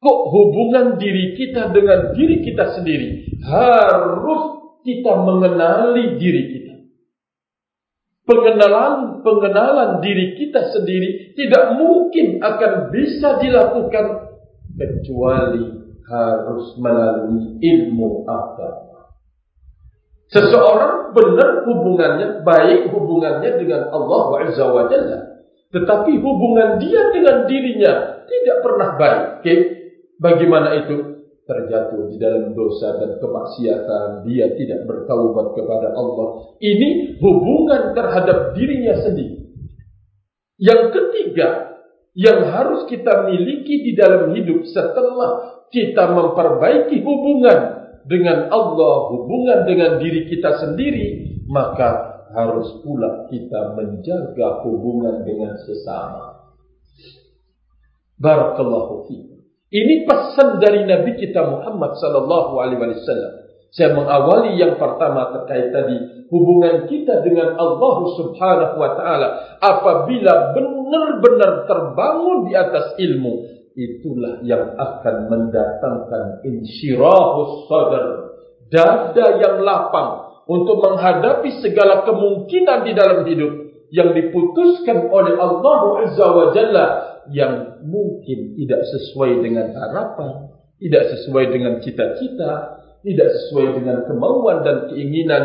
Kok 0.00 0.20
hubungan 0.32 0.96
diri 0.96 1.36
kita 1.36 1.76
dengan 1.76 2.16
diri 2.16 2.40
kita 2.40 2.72
sendiri 2.72 3.36
harus 3.44 4.42
kita 4.80 5.12
mengenali 5.12 6.16
diri 6.16 6.42
kita 6.56 6.69
pengenalan 8.30 9.26
pengenalan 9.26 9.98
diri 9.98 10.38
kita 10.38 10.70
sendiri 10.70 11.34
tidak 11.34 11.74
mungkin 11.74 12.38
akan 12.38 12.94
bisa 12.94 13.42
dilakukan 13.42 14.30
kecuali 14.78 15.66
harus 16.06 16.66
melalui 16.78 17.58
ilmu 17.58 18.22
agama. 18.30 19.10
Seseorang 20.30 21.10
benar 21.10 21.66
hubungannya 21.66 22.46
baik 22.46 22.94
hubungannya 22.94 23.50
dengan 23.58 23.90
Allah 23.90 24.46
Azza 24.46 24.66
wa 24.70 24.86
tetapi 25.70 26.12
hubungan 26.18 26.82
dia 26.82 27.10
dengan 27.14 27.46
dirinya 27.46 28.22
tidak 28.26 28.56
pernah 28.62 28.90
baik. 28.98 29.22
Okay? 29.42 29.58
Bagaimana 30.18 30.86
itu? 30.86 31.19
Terjatuh 31.50 32.14
di 32.14 32.16
dalam 32.22 32.54
dosa 32.54 33.02
dan 33.02 33.18
kemaksiatan, 33.18 34.22
dia 34.30 34.54
tidak 34.54 34.86
bertaubat 34.86 35.58
kepada 35.58 35.90
Allah. 35.98 36.54
Ini 36.62 37.18
hubungan 37.18 37.90
terhadap 37.98 38.54
dirinya 38.54 38.94
sendiri. 39.02 39.50
Yang 40.62 40.82
ketiga, 40.94 41.48
yang 42.14 42.46
harus 42.46 42.86
kita 42.86 43.26
miliki 43.26 43.90
di 43.90 43.92
dalam 43.98 44.30
hidup 44.30 44.62
setelah 44.70 45.66
kita 45.74 46.14
memperbaiki 46.14 47.02
hubungan 47.02 47.58
dengan 48.06 48.46
Allah, 48.54 49.10
hubungan 49.10 49.66
dengan 49.66 49.98
diri 49.98 50.30
kita 50.30 50.62
sendiri, 50.62 51.38
maka 51.50 52.22
harus 52.30 52.78
pula 52.86 53.26
kita 53.26 53.74
menjaga 53.74 54.62
hubungan 54.62 55.26
dengan 55.26 55.58
sesama. 55.66 56.54
Barakallahu 58.20 59.08
fiikum. 59.08 59.39
Ini 59.70 60.02
pesan 60.02 60.58
dari 60.58 60.82
Nabi 60.82 61.14
kita 61.14 61.46
Muhammad 61.46 61.94
sallallahu 61.94 62.58
alaihi 62.58 62.90
wasallam. 62.90 63.32
Saya 63.70 63.94
mengawali 63.94 64.58
yang 64.58 64.74
pertama 64.82 65.30
terkait 65.30 65.70
tadi 65.70 66.26
hubungan 66.26 66.90
kita 66.90 67.22
dengan 67.22 67.54
Allah 67.54 67.96
Subhanahu 68.18 68.74
wa 68.82 68.90
taala. 68.98 69.28
Apabila 69.62 70.50
benar-benar 70.58 71.70
terbangun 71.70 72.50
di 72.50 72.58
atas 72.58 72.98
ilmu 72.98 73.46
itulah 73.78 74.42
yang 74.42 74.74
akan 74.74 75.30
mendatangkan 75.30 76.42
insyirahus 76.42 77.70
sadar. 77.70 78.06
Dada 78.74 79.26
yang 79.38 79.62
lapang 79.62 80.42
untuk 80.50 80.82
menghadapi 80.82 81.62
segala 81.62 82.02
kemungkinan 82.02 82.86
di 82.86 82.92
dalam 82.94 83.22
hidup 83.22 83.70
yang 83.94 84.14
diputuskan 84.14 85.10
oleh 85.10 85.34
Allah 85.38 85.80
Azza 86.06 86.26
wa 86.26 86.46
Jalla 86.54 86.86
yang 87.28 87.84
mungkin 87.84 88.56
tidak 88.56 88.82
sesuai 88.88 89.44
dengan 89.44 89.76
harapan, 89.76 90.48
tidak 90.80 91.12
sesuai 91.12 91.44
dengan 91.52 91.72
cita-cita, 91.84 92.80
tidak 93.04 93.28
sesuai 93.28 93.80
dengan 93.80 94.08
kemauan 94.08 94.64
dan 94.64 94.76
keinginan, 94.88 95.44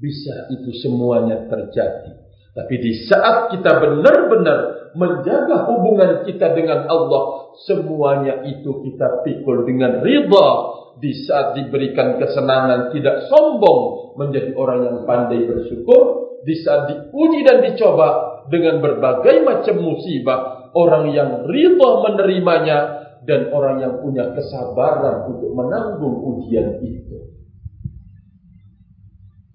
bisa 0.00 0.48
itu 0.50 0.72
semuanya 0.80 1.44
terjadi. 1.46 2.24
Tapi 2.54 2.74
di 2.78 2.92
saat 3.10 3.50
kita 3.50 3.82
benar-benar 3.82 4.90
menjaga 4.94 5.66
hubungan 5.66 6.22
kita 6.22 6.54
dengan 6.54 6.86
Allah, 6.86 7.50
semuanya 7.66 8.46
itu 8.46 8.82
kita 8.86 9.26
pikul 9.26 9.66
dengan 9.66 10.00
ridha. 10.00 10.48
Di 10.94 11.10
saat 11.26 11.58
diberikan 11.58 12.22
kesenangan 12.22 12.94
tidak 12.94 13.26
sombong 13.26 14.14
menjadi 14.14 14.54
orang 14.54 14.86
yang 14.86 14.98
pandai 15.02 15.42
bersyukur. 15.42 16.38
Di 16.46 16.54
saat 16.62 16.86
diuji 16.86 17.42
dan 17.42 17.66
dicoba 17.66 18.08
dengan 18.46 18.78
berbagai 18.78 19.42
macam 19.42 19.82
musibah, 19.82 20.63
orang 20.74 21.14
yang 21.14 21.46
ridha 21.46 21.90
menerimanya 22.02 22.78
dan 23.24 23.48
orang 23.54 23.80
yang 23.80 23.94
punya 24.04 24.34
kesabaran 24.36 25.32
untuk 25.32 25.50
menanggung 25.56 26.20
ujian 26.34 26.82
itu. 26.84 27.32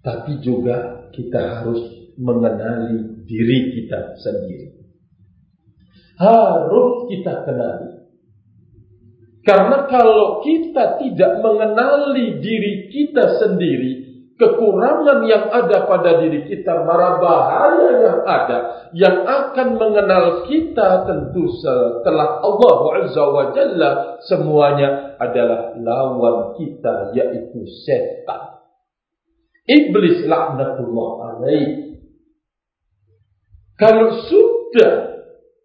Tapi 0.02 0.42
juga 0.42 1.12
kita 1.14 1.62
harus 1.62 1.84
mengenali 2.18 3.24
diri 3.30 3.60
kita 3.78 4.18
sendiri. 4.18 4.68
Harus 6.18 7.08
kita 7.14 7.46
kenali. 7.46 8.00
Karena 9.46 9.88
kalau 9.88 10.44
kita 10.44 11.00
tidak 11.00 11.40
mengenali 11.40 12.44
diri 12.44 12.92
kita 12.92 13.40
sendiri, 13.40 14.09
kekurangan 14.40 15.28
yang 15.28 15.52
ada 15.52 15.84
pada 15.84 16.24
diri 16.24 16.48
kita, 16.48 16.88
marah 16.88 17.20
bahaya 17.20 17.90
yang 18.00 18.20
ada, 18.24 18.58
yang 18.96 19.18
akan 19.28 19.76
mengenal 19.76 20.48
kita 20.48 21.04
tentu 21.04 21.44
setelah 21.60 22.40
Allah 22.40 22.78
Azza 23.04 23.26
Jalla 23.52 23.90
semuanya 24.24 25.20
adalah 25.20 25.76
lawan 25.76 26.56
kita 26.56 27.12
yaitu 27.12 27.68
setan. 27.84 28.64
Iblis 29.68 30.24
laknatullah 30.26 31.12
alaih. 31.36 32.00
Kalau 33.76 34.24
sudah 34.24 35.20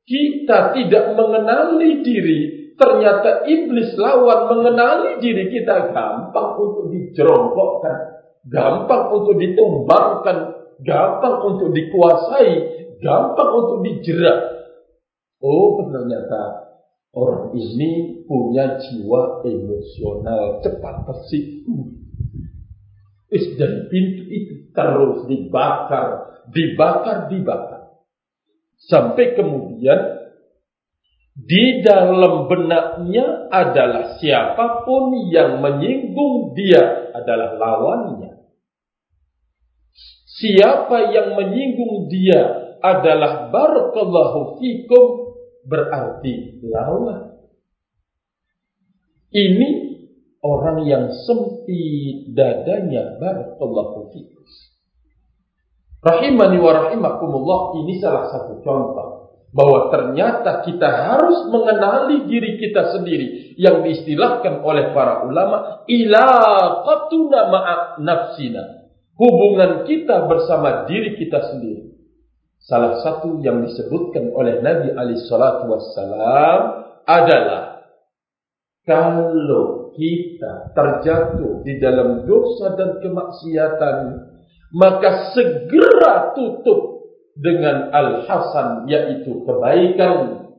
kita 0.05 0.75
tidak 0.77 1.14
mengenali 1.14 2.03
diri, 2.03 2.41
ternyata 2.75 3.47
iblis 3.47 3.95
lawan 3.95 4.51
mengenali 4.51 5.22
diri 5.22 5.47
kita 5.49 5.95
gampang 5.95 6.59
untuk 6.59 6.91
dijerongkokkan, 6.91 8.13
gampang 8.49 9.05
untuk 9.12 9.40
ditumbangkan, 9.40 10.38
gampang 10.84 11.36
untuk 11.49 11.72
dikuasai, 11.72 12.51
gampang 13.01 13.51
untuk 13.57 13.78
dijerat. 13.84 14.40
Oh, 15.45 15.80
ternyata 15.92 16.72
orang 17.12 17.53
ini 17.53 18.24
punya 18.24 18.80
jiwa 18.80 19.45
emosional 19.45 20.64
cepat 20.64 21.05
tersipu. 21.09 22.01
Is 23.34 23.59
dari 23.59 23.90
pintu 23.90 24.22
itu 24.30 24.55
terus 24.70 25.26
dibakar, 25.26 26.38
dibakar, 26.55 27.26
dibakar. 27.28 27.99
Sampai 28.84 29.34
kemudian 29.34 30.24
di 31.34 31.82
dalam 31.82 32.47
benaknya 32.47 33.51
adalah 33.51 34.22
siapa 34.22 34.86
pun 34.86 35.18
yang 35.34 35.59
menyinggung 35.59 36.55
dia 36.55 37.11
adalah 37.11 37.59
lawannya. 37.59 38.34
Siapa 40.35 41.14
yang 41.14 41.39
menyinggung 41.39 42.11
dia 42.11 42.74
adalah 42.82 43.55
barakallahu 43.55 44.59
fikum 44.59 45.05
berarti 45.62 46.59
lawan. 46.66 47.39
Ini 49.30 49.68
orang 50.43 50.82
yang 50.82 51.05
sempit 51.22 52.35
dadanya 52.35 53.14
barakallahu 53.22 54.11
fikum. 54.11 54.43
Rahimani 56.05 56.59
wa 56.61 56.72
rahimakumullah 56.82 57.80
ini 57.80 57.97
salah 58.03 58.28
satu 58.28 58.61
contoh 58.61 59.09
bahwa 59.55 59.89
ternyata 59.89 60.66
kita 60.66 60.85
harus 60.85 61.47
mengenali 61.49 62.26
diri 62.28 62.59
kita 62.59 62.91
sendiri 62.91 63.55
yang 63.57 63.87
diistilahkan 63.87 64.61
oleh 64.61 64.91
para 64.93 65.24
ulama 65.24 65.87
ilaqatuna 65.87 67.41
ma'a 67.49 67.74
nafsina 68.03 68.84
hubungan 69.18 69.86
kita 69.86 70.26
bersama 70.26 70.86
diri 70.90 71.14
kita 71.18 71.54
sendiri. 71.54 71.94
Salah 72.64 72.96
satu 73.04 73.44
yang 73.44 73.60
disebutkan 73.68 74.32
oleh 74.32 74.64
Nabi 74.64 74.96
alaihi 74.96 75.20
salatu 75.28 75.68
wassalam 75.68 76.60
adalah 77.04 77.84
kalau 78.88 79.92
kita 79.92 80.72
terjatuh 80.72 81.60
di 81.60 81.76
dalam 81.76 82.24
dosa 82.24 82.72
dan 82.72 83.04
kemaksiatan 83.04 83.98
maka 84.74 85.36
segera 85.36 86.32
tutup 86.32 87.04
dengan 87.36 87.92
al-hasan 87.92 88.88
yaitu 88.88 89.44
kebaikan. 89.44 90.50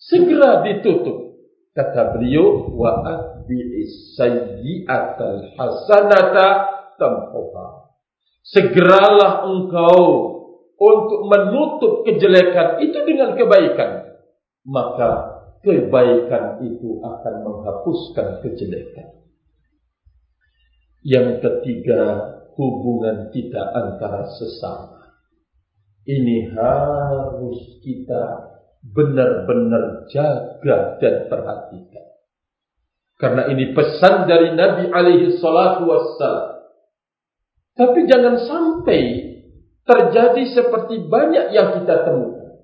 Segera 0.00 0.64
ditutup. 0.64 1.36
Kata 1.74 2.14
beliau 2.14 2.70
wa 2.72 3.02
atbi'is 3.02 4.16
sayyi'atal 4.16 5.58
hasanata 5.58 6.46
tamhuha 6.98 7.83
segeralah 8.44 9.48
engkau 9.48 10.04
untuk 10.76 11.20
menutup 11.32 11.92
kejelekan 12.04 12.84
itu 12.84 12.98
dengan 13.08 13.32
kebaikan 13.34 14.20
maka 14.68 15.10
kebaikan 15.64 16.60
itu 16.60 17.00
akan 17.00 17.34
menghapuskan 17.40 18.44
kejelekan 18.44 19.24
yang 21.04 21.38
ketiga 21.44 22.32
hubungan 22.56 23.28
kita 23.30 23.60
antara 23.60 24.24
sesama. 24.40 25.20
Ini 26.04 26.52
harus 26.52 27.80
kita 27.84 28.24
benar-benar 28.84 30.08
jaga 30.12 31.00
dan 31.00 31.28
perhatikan. 31.28 32.06
Karena 33.16 33.48
ini 33.48 33.72
pesan 33.72 34.28
dari 34.28 34.52
Nabi 34.52 34.92
alaihi 34.92 35.40
salatu 35.40 35.88
wassalam. 35.88 36.53
Tapi 37.74 38.06
jangan 38.06 38.38
sampai 38.38 39.02
terjadi 39.84 40.42
seperti 40.54 41.10
banyak 41.10 41.50
yang 41.50 41.82
kita 41.82 42.06
temukan. 42.06 42.62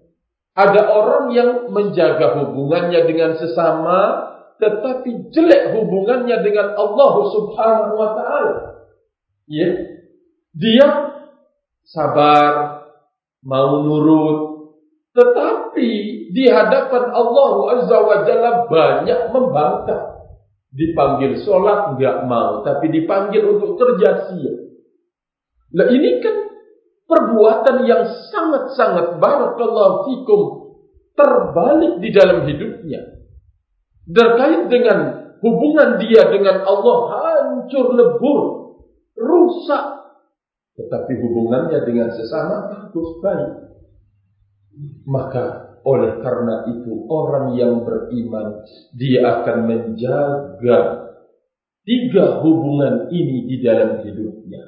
Ada 0.54 0.82
orang 0.86 1.24
yang 1.34 1.50
menjaga 1.70 2.42
hubungannya 2.42 3.06
dengan 3.06 3.34
sesama, 3.38 4.30
tetapi 4.58 5.30
jelek 5.34 5.74
hubungannya 5.74 6.42
dengan 6.42 6.74
Allah 6.78 7.12
subhanahu 7.32 7.94
wa 7.96 8.10
ta'ala. 8.14 8.56
Ya. 9.50 9.70
Dia 10.54 10.86
sabar, 11.86 12.86
mau 13.42 13.82
nurut, 13.82 14.38
tetapi 15.10 15.90
di 16.30 16.44
hadapan 16.46 17.10
Allah 17.10 17.52
Azza 17.78 17.98
wa 17.98 18.16
Jalla 18.26 18.52
banyak 18.70 19.20
membantah. 19.34 20.02
Dipanggil 20.70 21.42
sholat 21.42 21.98
nggak 21.98 22.30
mau, 22.30 22.62
tapi 22.62 22.94
dipanggil 22.94 23.42
untuk 23.42 23.74
kerja 23.74 24.30
sia. 24.30 24.69
Nah 25.70 25.86
ini 25.86 26.18
kan 26.18 26.36
perbuatan 27.06 27.86
yang 27.86 28.02
sangat-sangat 28.30 29.18
barakallahu 29.18 29.94
fikum 30.06 30.42
terbalik 31.14 31.98
di 31.98 32.10
dalam 32.14 32.46
hidupnya. 32.46 33.22
Terkait 34.10 34.66
dengan 34.66 34.98
hubungan 35.38 35.98
dia 36.02 36.26
dengan 36.30 36.66
Allah 36.66 36.98
hancur 37.10 37.94
lebur 37.94 38.40
rusak. 39.14 39.84
Tetapi 40.80 41.12
hubungannya 41.18 41.78
dengan 41.84 42.08
sesama 42.14 42.70
bagus 42.70 43.10
baik. 43.20 43.52
Maka 45.04 45.76
oleh 45.84 46.20
karena 46.20 46.68
itu 46.72 47.08
orang 47.08 47.56
yang 47.56 47.84
beriman 47.84 48.64
dia 48.96 49.20
akan 49.24 49.58
menjaga 49.68 50.78
tiga 51.84 52.40
hubungan 52.44 53.08
ini 53.12 53.48
di 53.48 53.56
dalam 53.60 54.04
hidupnya. 54.04 54.62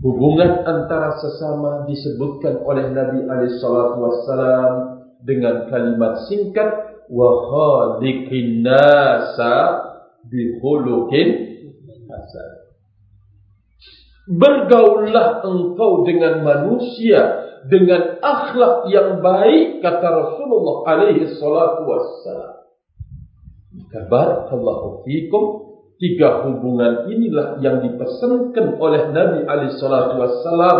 Hubungan 0.00 0.64
antara 0.64 1.12
sesama 1.20 1.84
disebutkan 1.84 2.64
oleh 2.64 2.88
Nabi 2.88 3.20
wassalam 4.00 5.04
dengan 5.20 5.68
kalimat 5.68 6.24
singkat 6.24 7.04
wa 7.12 7.28
khaliqin 7.52 8.64
nasa 8.64 9.84
bi 10.24 10.56
khuluqin 10.56 11.28
hasan. 12.08 12.50
Bergaullah 14.30 15.44
engkau 15.44 16.08
dengan 16.08 16.48
manusia 16.48 17.50
dengan 17.68 18.16
akhlak 18.24 18.88
yang 18.88 19.20
baik 19.20 19.84
kata 19.84 20.06
Rasulullah 20.08 20.76
alaihi 20.96 21.28
salatu 21.36 21.84
wassalam. 21.84 22.56
Maka 23.76 24.00
barakallahu 24.08 25.04
fikum 25.04 25.69
tiga 26.00 26.48
hubungan 26.48 27.12
inilah 27.12 27.60
yang 27.60 27.84
dipesankan 27.84 28.80
oleh 28.80 29.12
Nabi 29.12 29.44
alaihi 29.44 29.76
wassalam 30.16 30.78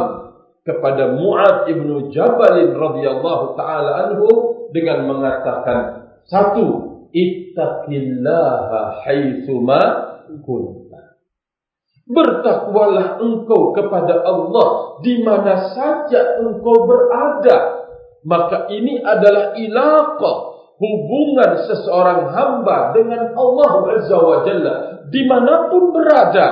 kepada 0.64 1.12
Mu'ad 1.12 1.68
ibnu 1.68 2.08
Jabal 2.08 2.72
radhiyallahu 2.72 3.54
taala 3.54 4.08
anhu 4.08 4.28
dengan 4.72 5.04
mengatakan 5.04 6.08
satu 6.24 6.66
ittaqillaha 7.12 9.04
haitsuma 9.04 9.82
kun 10.40 10.80
Bertakwalah 12.10 13.22
engkau 13.22 13.70
kepada 13.70 14.26
Allah 14.26 14.98
di 14.98 15.22
mana 15.22 15.70
saja 15.70 16.42
engkau 16.42 16.82
berada. 16.82 17.86
Maka 18.26 18.66
ini 18.66 18.98
adalah 18.98 19.54
ilaqah 19.54 20.49
hubungan 20.80 21.68
seseorang 21.68 22.32
hamba 22.32 22.96
dengan 22.96 23.36
Allah 23.36 23.72
Azza 24.00 24.16
wa 24.16 24.38
Jalla 24.48 24.76
di 25.12 25.22
mana 25.28 25.68
pun 25.68 25.92
berada. 25.92 26.48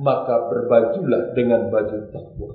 Maka 0.00 0.48
berbajulah 0.48 1.36
dengan 1.36 1.68
baju 1.68 1.98
takwa. 2.08 2.52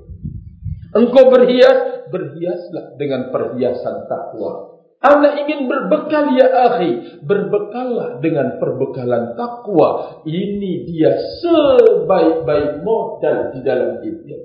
Engkau 0.97 1.30
berhias, 1.30 2.09
berhiaslah 2.09 2.97
dengan 2.97 3.30
perhiasan 3.30 4.09
takwa. 4.09 4.82
Anda 4.97 5.38
ingin 5.45 5.69
berbekal 5.69 6.34
ya 6.34 6.49
akhi, 6.73 7.21
berbekallah 7.21 8.17
dengan 8.25 8.57
perbekalan 8.57 9.38
takwa. 9.38 10.23
Ini 10.25 10.89
dia 10.89 11.13
sebaik-baik 11.43 12.82
modal 12.82 13.53
di 13.53 13.59
dalam 13.61 14.01
hidup. 14.01 14.41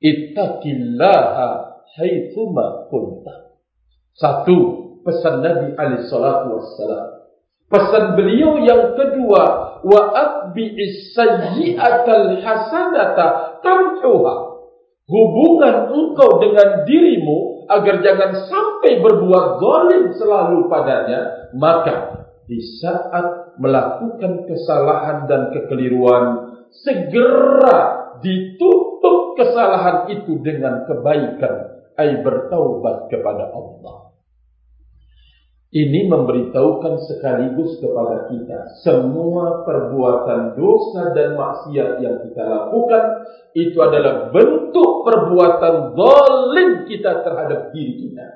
ittaqillaha 0.00 1.48
haitsuma 2.00 2.88
kunta. 2.88 3.60
Satu, 4.16 4.85
pesan 5.06 5.40
Nabi 5.40 5.78
alaihi 5.78 6.10
salatu 6.10 6.58
wassalam. 6.58 7.30
Pesan 7.66 8.18
beliau 8.18 8.62
yang 8.62 8.94
kedua, 8.94 9.42
wa 9.82 10.02
atbi'is 10.14 11.14
sayyi'atal 11.14 12.42
hasanata 12.42 13.58
tamhuha. 13.62 14.34
Hubungan 15.06 15.94
engkau 15.94 16.42
dengan 16.42 16.82
dirimu 16.82 17.66
agar 17.70 18.02
jangan 18.02 18.50
sampai 18.50 18.98
berbuat 19.02 19.46
zalim 19.62 20.04
selalu 20.18 20.66
padanya, 20.66 21.50
maka 21.54 22.26
di 22.46 22.58
saat 22.82 23.58
melakukan 23.58 24.46
kesalahan 24.46 25.26
dan 25.26 25.50
kekeliruan 25.54 26.54
segera 26.70 28.14
ditutup 28.22 29.34
kesalahan 29.38 30.10
itu 30.10 30.38
dengan 30.42 30.86
kebaikan 30.86 31.54
ay 31.98 32.22
bertaubat 32.22 33.10
kepada 33.10 33.50
Allah 33.50 34.05
ini 35.76 36.08
memberitahukan 36.08 37.04
sekaligus 37.04 37.76
kepada 37.84 38.32
kita 38.32 38.80
semua 38.80 39.68
perbuatan 39.68 40.56
dosa 40.56 41.12
dan 41.12 41.36
maksiat 41.36 42.00
yang 42.00 42.16
kita 42.24 42.42
lakukan 42.48 43.04
itu 43.52 43.76
adalah 43.84 44.32
bentuk 44.32 45.04
perbuatan 45.04 45.92
zalim 45.92 46.70
kita 46.88 47.20
terhadap 47.20 47.60
diri 47.76 48.08
kita 48.08 48.26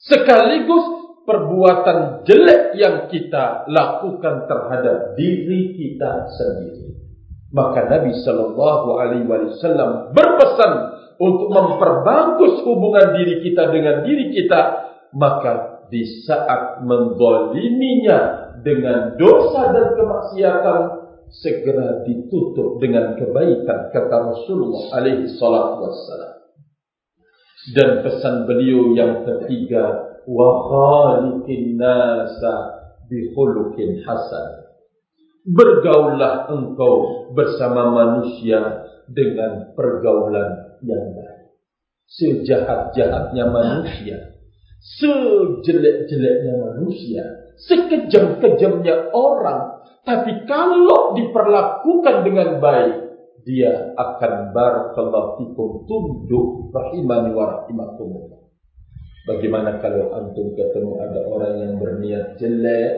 sekaligus 0.00 0.84
perbuatan 1.28 2.24
jelek 2.24 2.62
yang 2.80 3.12
kita 3.12 3.68
lakukan 3.68 4.48
terhadap 4.48 5.12
diri 5.20 5.76
kita 5.76 6.32
sendiri 6.40 6.92
maka 7.52 7.84
Nabi 7.84 8.16
Shallallahu 8.24 8.88
Alaihi 8.96 9.28
Wasallam 9.28 10.16
berpesan 10.16 10.72
untuk 11.20 11.48
memperbagus 11.52 12.64
hubungan 12.64 13.12
diri 13.14 13.44
kita 13.44 13.68
dengan 13.68 14.02
diri 14.02 14.32
kita. 14.32 14.90
Maka 15.12 15.71
di 15.92 16.24
saat 16.24 16.80
menggoliminya 16.80 18.48
dengan 18.64 19.20
dosa 19.20 19.76
dan 19.76 19.92
kemaksiatan 19.92 20.80
segera 21.28 22.00
ditutup 22.08 22.80
dengan 22.80 23.12
kebaikan 23.20 23.92
kata 23.92 24.16
Rasulullah 24.32 24.96
alaihi 24.96 25.28
salatu 25.36 25.84
wassalam. 25.84 26.32
Dan 27.76 27.90
pesan 28.02 28.48
beliau 28.48 28.96
yang 28.96 29.22
ketiga, 29.28 30.16
wa 30.26 30.48
khaliqin 30.66 31.76
nasa 31.76 32.54
bi 33.06 33.30
khuluqin 33.36 34.02
hasan 34.02 34.62
bergaullah 35.46 36.46
engkau 36.50 37.26
bersama 37.34 37.90
manusia 37.90 38.86
dengan 39.10 39.74
pergaulan 39.74 40.78
yang 40.86 41.14
baik. 41.18 41.50
Sejahat-jahatnya 42.12 43.44
manusia, 43.50 44.18
sejelek-jeleknya 44.82 46.54
manusia, 46.58 47.24
sekejam-kejamnya 47.70 49.14
orang, 49.14 49.86
tapi 50.02 50.42
kalau 50.50 51.14
diperlakukan 51.14 52.26
dengan 52.26 52.58
baik, 52.58 52.96
dia 53.46 53.94
akan 53.94 54.50
barakallahu 54.50 55.38
fikum 55.38 55.86
tunduk 55.86 56.74
rahimani 56.74 57.30
wa 57.30 57.62
rahimakumullah. 57.62 58.42
Bagaimana 59.22 59.78
kalau 59.78 60.10
antum 60.18 60.58
ketemu 60.58 60.98
ada 60.98 61.20
orang 61.30 61.54
yang 61.62 61.72
berniat 61.78 62.42
jelek, 62.42 62.90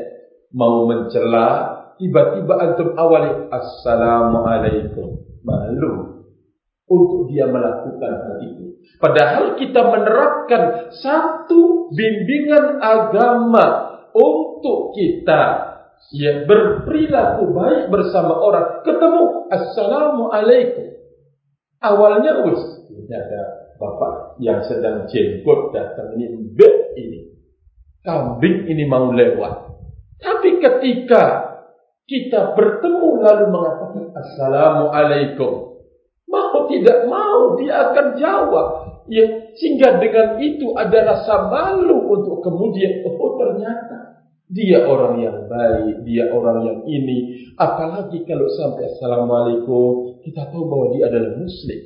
mau 0.57 0.89
mencela, 0.89 1.49
tiba-tiba 2.01 2.55
antum 2.65 2.97
awali 2.97 3.53
assalamualaikum. 3.53 5.21
Malu. 5.45 6.25
Untuk 6.89 7.29
dia 7.29 7.45
melakukan 7.49 8.13
hal 8.25 8.37
itu 8.45 8.64
padahal 8.99 9.59
kita 9.59 9.81
menerapkan 9.81 10.95
satu 10.95 11.89
bimbingan 11.93 12.81
agama 12.81 13.67
untuk 14.15 14.95
kita. 14.97 15.73
Ya 16.13 16.45
berperilaku 16.45 17.55
baik 17.57 17.89
bersama 17.89 18.37
orang. 18.37 18.85
Ketemu 18.85 19.49
assalamualaikum 19.49 20.95
awalnya 21.85 22.41
us 22.49 22.89
ini 22.89 23.13
ada 23.13 23.73
bapak 23.77 24.41
yang 24.41 24.65
sedang 24.65 25.05
jenggot 25.05 25.77
datang 25.77 26.17
ini 26.17 26.33
mbak 26.33 26.77
ini 26.97 27.21
kambing 28.01 28.65
ini 28.69 28.85
mau 28.89 29.13
lewat. 29.13 29.77
Tapi 30.21 30.61
ketika 30.61 31.53
kita 32.05 32.57
bertemu 32.57 33.09
lalu 33.21 33.45
mengatakan 33.53 34.05
Assalamualaikum. 34.13 35.74
Mau 36.35 36.67
tidak 36.67 37.07
mau 37.07 37.55
dia 37.55 37.75
akan 37.91 38.07
jawab. 38.19 38.69
Ya, 39.07 39.53
sehingga 39.55 40.01
dengan 40.01 40.41
itu 40.43 40.75
ada 40.75 41.05
rasa 41.05 41.47
malu 41.53 42.09
untuk 42.09 42.41
kemudian 42.43 43.05
oh 43.05 43.37
ternyata 43.37 44.25
dia 44.49 44.83
orang 44.85 45.21
yang 45.21 45.39
baik, 45.47 46.03
dia 46.09 46.33
orang 46.35 46.65
yang 46.67 46.81
ini. 46.89 47.53
Apalagi 47.55 48.25
kalau 48.27 48.49
sampai 48.51 48.91
Assalamualaikum, 48.97 50.21
kita 50.25 50.51
tahu 50.51 50.67
bahwa 50.67 50.87
dia 50.97 51.07
adalah 51.13 51.37
Muslim. 51.37 51.81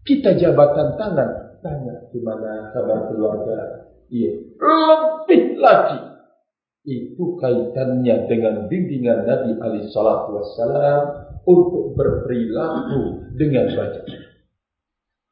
Kita 0.00 0.34
jabatan 0.34 0.96
tangan, 0.96 1.30
tanya 1.60 2.08
gimana 2.10 2.72
kabar 2.72 3.06
keluarga. 3.12 3.86
Iya, 4.10 4.32
lebih 4.58 5.60
lagi 5.60 6.10
itu 6.88 7.36
kaitannya 7.36 8.26
dengan 8.26 8.66
bimbingan 8.66 9.28
Nabi 9.28 9.60
Ali 9.60 9.80
Shallallahu 9.92 10.40
Wasallam 10.40 11.00
untuk 11.46 11.96
berperilaku 11.96 13.32
dengan 13.36 13.68
baik. 13.72 14.04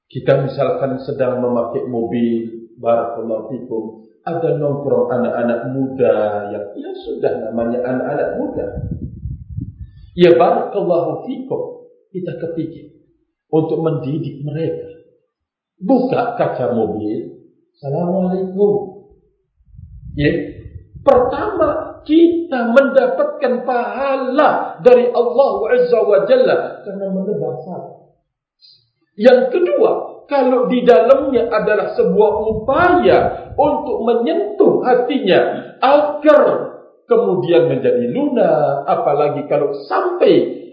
Kita 0.08 0.40
misalkan 0.44 1.00
sedang 1.04 1.44
memakai 1.44 1.84
mobil, 1.84 2.72
barakallahu 2.80 3.52
fikum, 3.52 3.84
ada 4.24 4.56
nongkrong 4.56 5.08
anak-anak 5.12 5.60
muda 5.72 6.16
yang 6.52 6.66
ya 6.76 6.90
sudah 7.04 7.32
namanya 7.48 7.84
anak-anak 7.84 8.28
muda. 8.40 8.66
Ya 10.16 10.32
barakallahu 10.36 11.28
fikum, 11.28 11.92
kita 12.12 12.40
kepikir 12.40 12.88
untuk 13.52 13.84
mendidik 13.84 14.40
mereka. 14.44 14.88
Buka 15.78 16.34
kaca 16.40 16.74
mobil, 16.74 17.38
Assalamualaikum. 17.78 19.06
Ya, 20.18 20.58
Pertama, 21.08 21.87
kita 22.08 22.72
mendapatkan 22.72 23.68
pahala 23.68 24.80
dari 24.80 25.12
Allah 25.12 25.52
Azza 25.76 26.00
wa 26.00 26.24
Jalla 26.24 26.80
karena 26.88 27.06
menebar. 27.12 27.60
Yang 29.20 29.40
kedua, 29.52 30.24
kalau 30.24 30.72
di 30.72 30.88
dalamnya 30.88 31.52
adalah 31.52 31.92
sebuah 31.92 32.32
upaya 32.48 33.18
untuk 33.60 34.08
menyentuh 34.08 34.80
hatinya 34.88 35.40
agar 35.84 36.42
kemudian 37.04 37.68
menjadi 37.76 38.08
lunak, 38.08 38.88
apalagi 38.88 39.44
kalau 39.44 39.76
sampai 39.84 40.64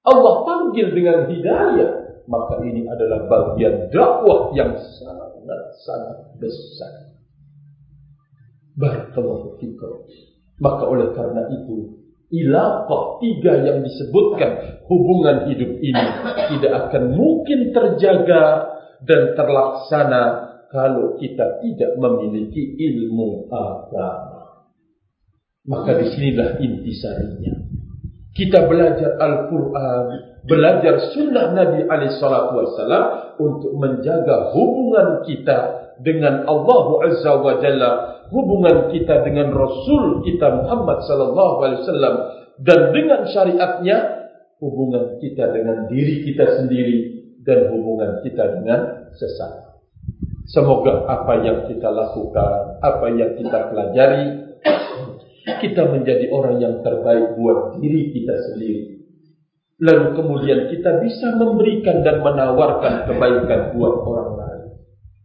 Allah 0.00 0.34
panggil 0.48 0.96
dengan 0.96 1.28
hidayah, 1.28 2.24
maka 2.24 2.64
ini 2.64 2.88
adalah 2.88 3.28
bagian 3.28 3.92
dakwah 3.92 4.48
yang 4.56 4.72
sangat-sangat 4.80 6.40
besar. 6.40 7.10
Barakallahu 8.80 9.60
fikum. 9.60 10.08
Maka 10.60 10.84
oleh 10.84 11.16
karena 11.16 11.48
itu, 11.48 12.04
ilaqah 12.30 13.18
tiga 13.18 13.52
yang 13.64 13.80
disebutkan 13.80 14.84
hubungan 14.86 15.50
hidup 15.50 15.72
ini 15.80 16.06
tidak 16.54 16.72
akan 16.86 17.16
mungkin 17.16 17.72
terjaga 17.72 18.44
dan 19.08 19.32
terlaksana 19.34 20.22
kalau 20.70 21.18
kita 21.18 21.58
tidak 21.64 21.96
memiliki 21.98 22.76
ilmu 22.78 23.50
agama. 23.50 24.68
Maka 25.66 25.96
disinilah 25.98 26.60
intisarinya. 26.62 27.54
Kita 28.30 28.70
belajar 28.70 29.18
Al-Quran, 29.18 30.04
belajar 30.46 31.10
sunnah 31.10 31.50
Nabi 31.50 31.84
SAW 32.14 32.78
untuk 33.42 33.72
menjaga 33.74 34.54
hubungan 34.54 35.26
kita 35.26 35.79
dengan 36.00 36.48
Allah 36.48 36.84
Azza 37.08 37.32
wa 37.36 37.60
Jalla 37.60 37.92
hubungan 38.32 38.88
kita 38.92 39.24
dengan 39.26 39.52
Rasul 39.52 40.24
kita 40.24 40.64
Muhammad 40.64 41.04
sallallahu 41.04 41.54
alaihi 41.64 41.80
wasallam 41.84 42.14
dan 42.60 42.80
dengan 42.92 43.20
syariatnya 43.28 43.98
hubungan 44.60 45.16
kita 45.18 45.50
dengan 45.50 45.88
diri 45.88 46.24
kita 46.28 46.60
sendiri 46.60 46.98
dan 47.40 47.72
hubungan 47.72 48.20
kita 48.20 48.60
dengan 48.60 49.10
sesama. 49.16 49.80
Semoga 50.50 51.06
apa 51.06 51.46
yang 51.46 51.58
kita 51.70 51.88
lakukan, 51.88 52.82
apa 52.82 53.06
yang 53.14 53.38
kita 53.38 53.70
pelajari, 53.70 54.24
kita 55.62 55.82
menjadi 55.88 56.26
orang 56.28 56.58
yang 56.60 56.74
terbaik 56.84 57.38
buat 57.38 57.80
diri 57.80 58.12
kita 58.12 58.34
sendiri. 58.50 58.82
Lalu 59.80 60.12
kemudian 60.12 60.68
kita 60.68 61.00
bisa 61.00 61.38
memberikan 61.40 62.04
dan 62.04 62.20
menawarkan 62.20 63.08
kebaikan 63.08 63.72
buat 63.72 63.94
orang 64.04 64.30
lain. 64.36 64.39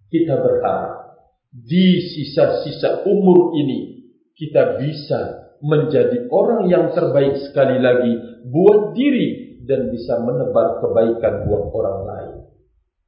Kita 0.09 0.37
berharap 0.37 1.17
di 1.55 2.03
sisa-sisa 2.03 3.07
umur 3.07 3.55
ini 3.55 4.05
kita 4.35 4.75
bisa 4.79 5.45
menjadi 5.63 6.27
orang 6.27 6.67
yang 6.67 6.91
terbaik 6.91 7.39
sekali 7.47 7.79
lagi 7.79 8.13
buat 8.45 8.91
diri 8.91 9.57
dan 9.65 9.89
bisa 9.89 10.19
menebar 10.21 10.83
kebaikan 10.83 11.47
buat 11.47 11.71
orang 11.73 11.99
lain. 12.05 12.33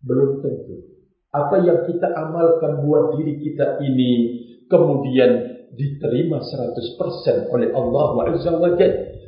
Belum 0.01 0.41
tentu. 0.41 0.97
Apa 1.35 1.59
yang 1.61 1.85
kita 1.85 2.07
amalkan 2.17 2.81
buat 2.87 3.19
diri 3.19 3.37
kita 3.43 3.83
ini 3.83 4.11
kemudian 4.71 5.31
diterima 5.75 6.39
100% 6.41 7.53
oleh 7.53 7.69
Allah 7.75 8.07
wa 8.15 8.25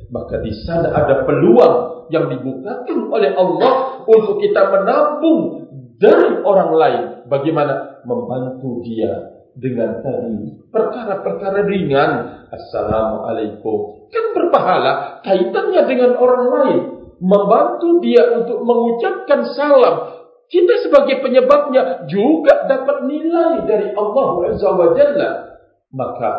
Maka 0.10 0.36
di 0.42 0.54
sana 0.66 0.90
ada 0.90 1.22
peluang 1.28 2.10
yang 2.10 2.34
dibukakan 2.34 3.14
oleh 3.14 3.30
Allah 3.38 4.02
untuk 4.10 4.42
kita 4.42 4.74
menampung 4.74 5.70
dari 6.02 6.42
orang 6.42 6.72
lain. 6.74 7.04
Bagaimana 7.30 8.04
membantu 8.04 8.82
dia 8.82 9.40
dengan 9.54 10.02
tadi 10.02 10.66
perkara-perkara 10.74 11.66
ringan. 11.70 12.12
Assalamualaikum. 12.50 14.10
Kan 14.10 14.26
berpahala 14.34 15.22
kaitannya 15.22 15.82
dengan 15.86 16.18
orang 16.18 16.46
lain. 16.50 16.82
Membantu 17.20 18.00
dia 18.02 18.42
untuk 18.42 18.64
mengucapkan 18.66 19.46
salam. 19.54 20.18
Kita 20.50 20.82
sebagai 20.82 21.22
penyebabnya 21.22 22.10
juga 22.10 22.66
dapat 22.66 23.06
nilai 23.06 23.70
dari 23.70 23.94
Allah 23.94 24.50
Azza 24.50 24.70
wa 24.74 24.98
Jalla 24.98 25.50
maka 25.94 26.32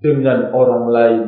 dengan 0.00 0.52
orang 0.52 0.84
lain 0.88 1.22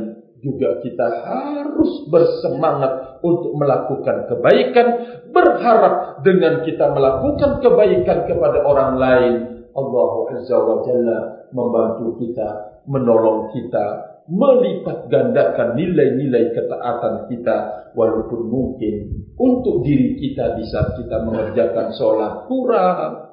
juga 0.47 0.79
kita 0.79 1.27
harus 1.27 2.07
bersemangat 2.07 3.19
untuk 3.27 3.59
melakukan 3.59 4.31
kebaikan 4.31 4.87
berharap 5.35 6.23
dengan 6.23 6.63
kita 6.63 6.87
melakukan 6.95 7.59
kebaikan 7.59 8.31
kepada 8.31 8.63
orang 8.63 8.95
lain 8.95 9.35
Allah 9.75 10.11
Azza 10.39 10.57
wa 10.63 10.87
Jalla 10.87 11.51
membantu 11.51 12.23
kita 12.23 12.49
menolong 12.87 13.51
kita 13.51 14.15
melipat 14.31 15.11
gandakan 15.11 15.75
nilai-nilai 15.75 16.55
ketaatan 16.55 17.27
kita 17.27 17.91
walaupun 17.99 18.47
mungkin 18.47 19.27
untuk 19.35 19.83
diri 19.83 20.15
kita 20.23 20.55
di 20.55 20.65
saat 20.71 20.95
kita 20.95 21.27
mengerjakan 21.27 21.91
sholat 21.99 22.47
kurang 22.47 23.27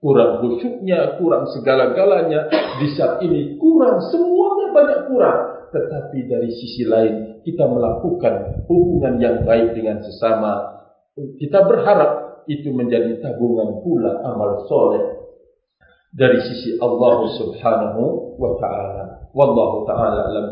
kurang 0.00 0.40
khusyuknya, 0.40 1.20
kurang 1.20 1.44
segala-galanya. 1.52 2.48
Di 2.80 2.88
saat 2.96 3.20
ini 3.20 3.60
kurang, 3.60 4.00
semuanya 4.08 4.66
banyak 4.72 5.00
kurang. 5.12 5.38
Tetapi 5.70 6.18
dari 6.26 6.50
sisi 6.50 6.82
lain, 6.82 7.42
kita 7.46 7.64
melakukan 7.70 8.66
hubungan 8.66 9.22
yang 9.22 9.36
baik 9.46 9.72
dengan 9.72 10.02
sesama. 10.02 10.82
Kita 11.14 11.62
berharap 11.66 12.44
itu 12.50 12.74
menjadi 12.74 13.22
tabungan 13.22 13.78
pula 13.84 14.18
amal 14.26 14.66
soleh 14.66 15.04
dari 16.10 16.42
sisi 16.42 16.74
Allah 16.82 17.30
Subhanahu 17.38 18.34
wa 18.34 18.58
taala. 18.58 19.30
Wallahu 19.30 19.86
taala 19.86 20.26
alam. 20.26 20.50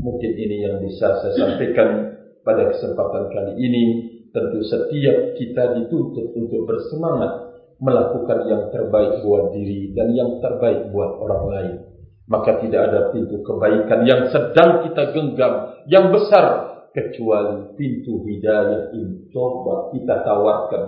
Mungkin 0.00 0.32
ini 0.32 0.64
yang 0.64 0.80
bisa 0.80 1.20
saya 1.20 1.34
sampaikan 1.36 2.18
pada 2.42 2.72
kesempatan 2.74 3.30
kali 3.30 3.54
ini. 3.60 3.84
Tentu 4.30 4.62
setiap 4.62 5.34
kita 5.34 5.74
dituntut 5.74 6.38
untuk 6.38 6.62
bersemangat 6.62 7.50
melakukan 7.82 8.46
yang 8.46 8.62
terbaik 8.70 9.26
buat 9.26 9.50
diri 9.50 9.90
dan 9.90 10.14
yang 10.14 10.38
terbaik 10.38 10.94
buat 10.94 11.18
orang 11.18 11.44
lain. 11.50 11.89
Maka 12.30 12.62
tidak 12.62 12.82
ada 12.88 13.00
pintu 13.10 13.42
kebaikan 13.42 14.06
yang 14.06 14.30
sedang 14.30 14.86
kita 14.86 15.10
genggam 15.10 15.82
yang 15.90 16.14
besar 16.14 16.78
kecuali 16.94 17.74
pintu 17.74 18.22
hidayah 18.22 18.94
ini. 18.94 19.26
Coba 19.34 19.90
kita 19.90 20.22
tawarkan, 20.22 20.84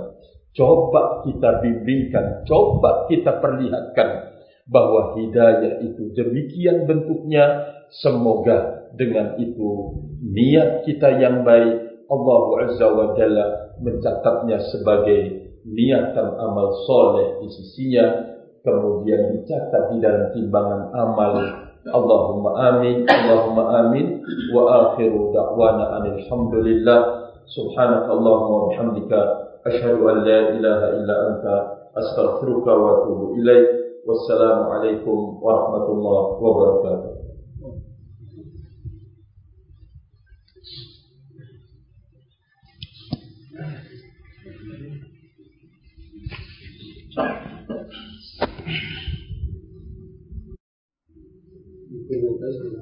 coba 0.54 1.26
kita 1.26 1.50
bimbingkan, 1.58 2.46
coba 2.46 3.10
kita 3.10 3.42
perlihatkan 3.42 4.38
bahwa 4.70 5.18
hidayah 5.18 5.82
itu 5.82 6.14
demikian 6.14 6.86
bentuknya. 6.86 7.74
Semoga 7.92 8.88
dengan 8.96 9.36
itu 9.36 10.00
niat 10.24 10.88
kita 10.88 11.20
yang 11.20 11.44
baik 11.44 11.92
Allah 12.08 12.40
Azza 12.64 12.88
wa 12.88 13.12
Jalla 13.12 13.76
mencatatnya 13.84 14.64
sebagai 14.72 15.52
niatan 15.68 16.28
amal 16.40 16.72
soleh 16.88 17.44
di 17.44 17.48
sisinya 17.52 18.31
kemudian 18.62 19.34
dicatat 19.36 19.92
di 19.92 19.96
dalam 19.98 20.30
timbangan 20.34 20.90
amal 20.94 21.34
Allahumma 21.82 22.50
amin 22.70 23.02
Allahumma 23.10 23.64
amin 23.82 24.22
wa 24.54 24.94
akhiru 24.94 25.34
da'wana 25.34 25.98
alhamdulillah 25.98 27.00
subhanakallahumma 27.50 28.54
wa 28.54 28.66
bihamdika 28.70 29.20
asyhadu 29.66 30.06
an 30.06 30.16
la 30.22 30.38
ilaha 30.54 30.86
illa 30.94 31.14
anta 31.26 31.54
astaghfiruka 31.98 32.70
wa 32.70 32.88
atubu 33.02 33.34
ilaik 33.42 33.66
wassalamu 34.06 34.70
warahmatullahi 35.42 36.30
wabarakatuh 36.38 37.11
ചെയ്യുന്നു 52.52 52.81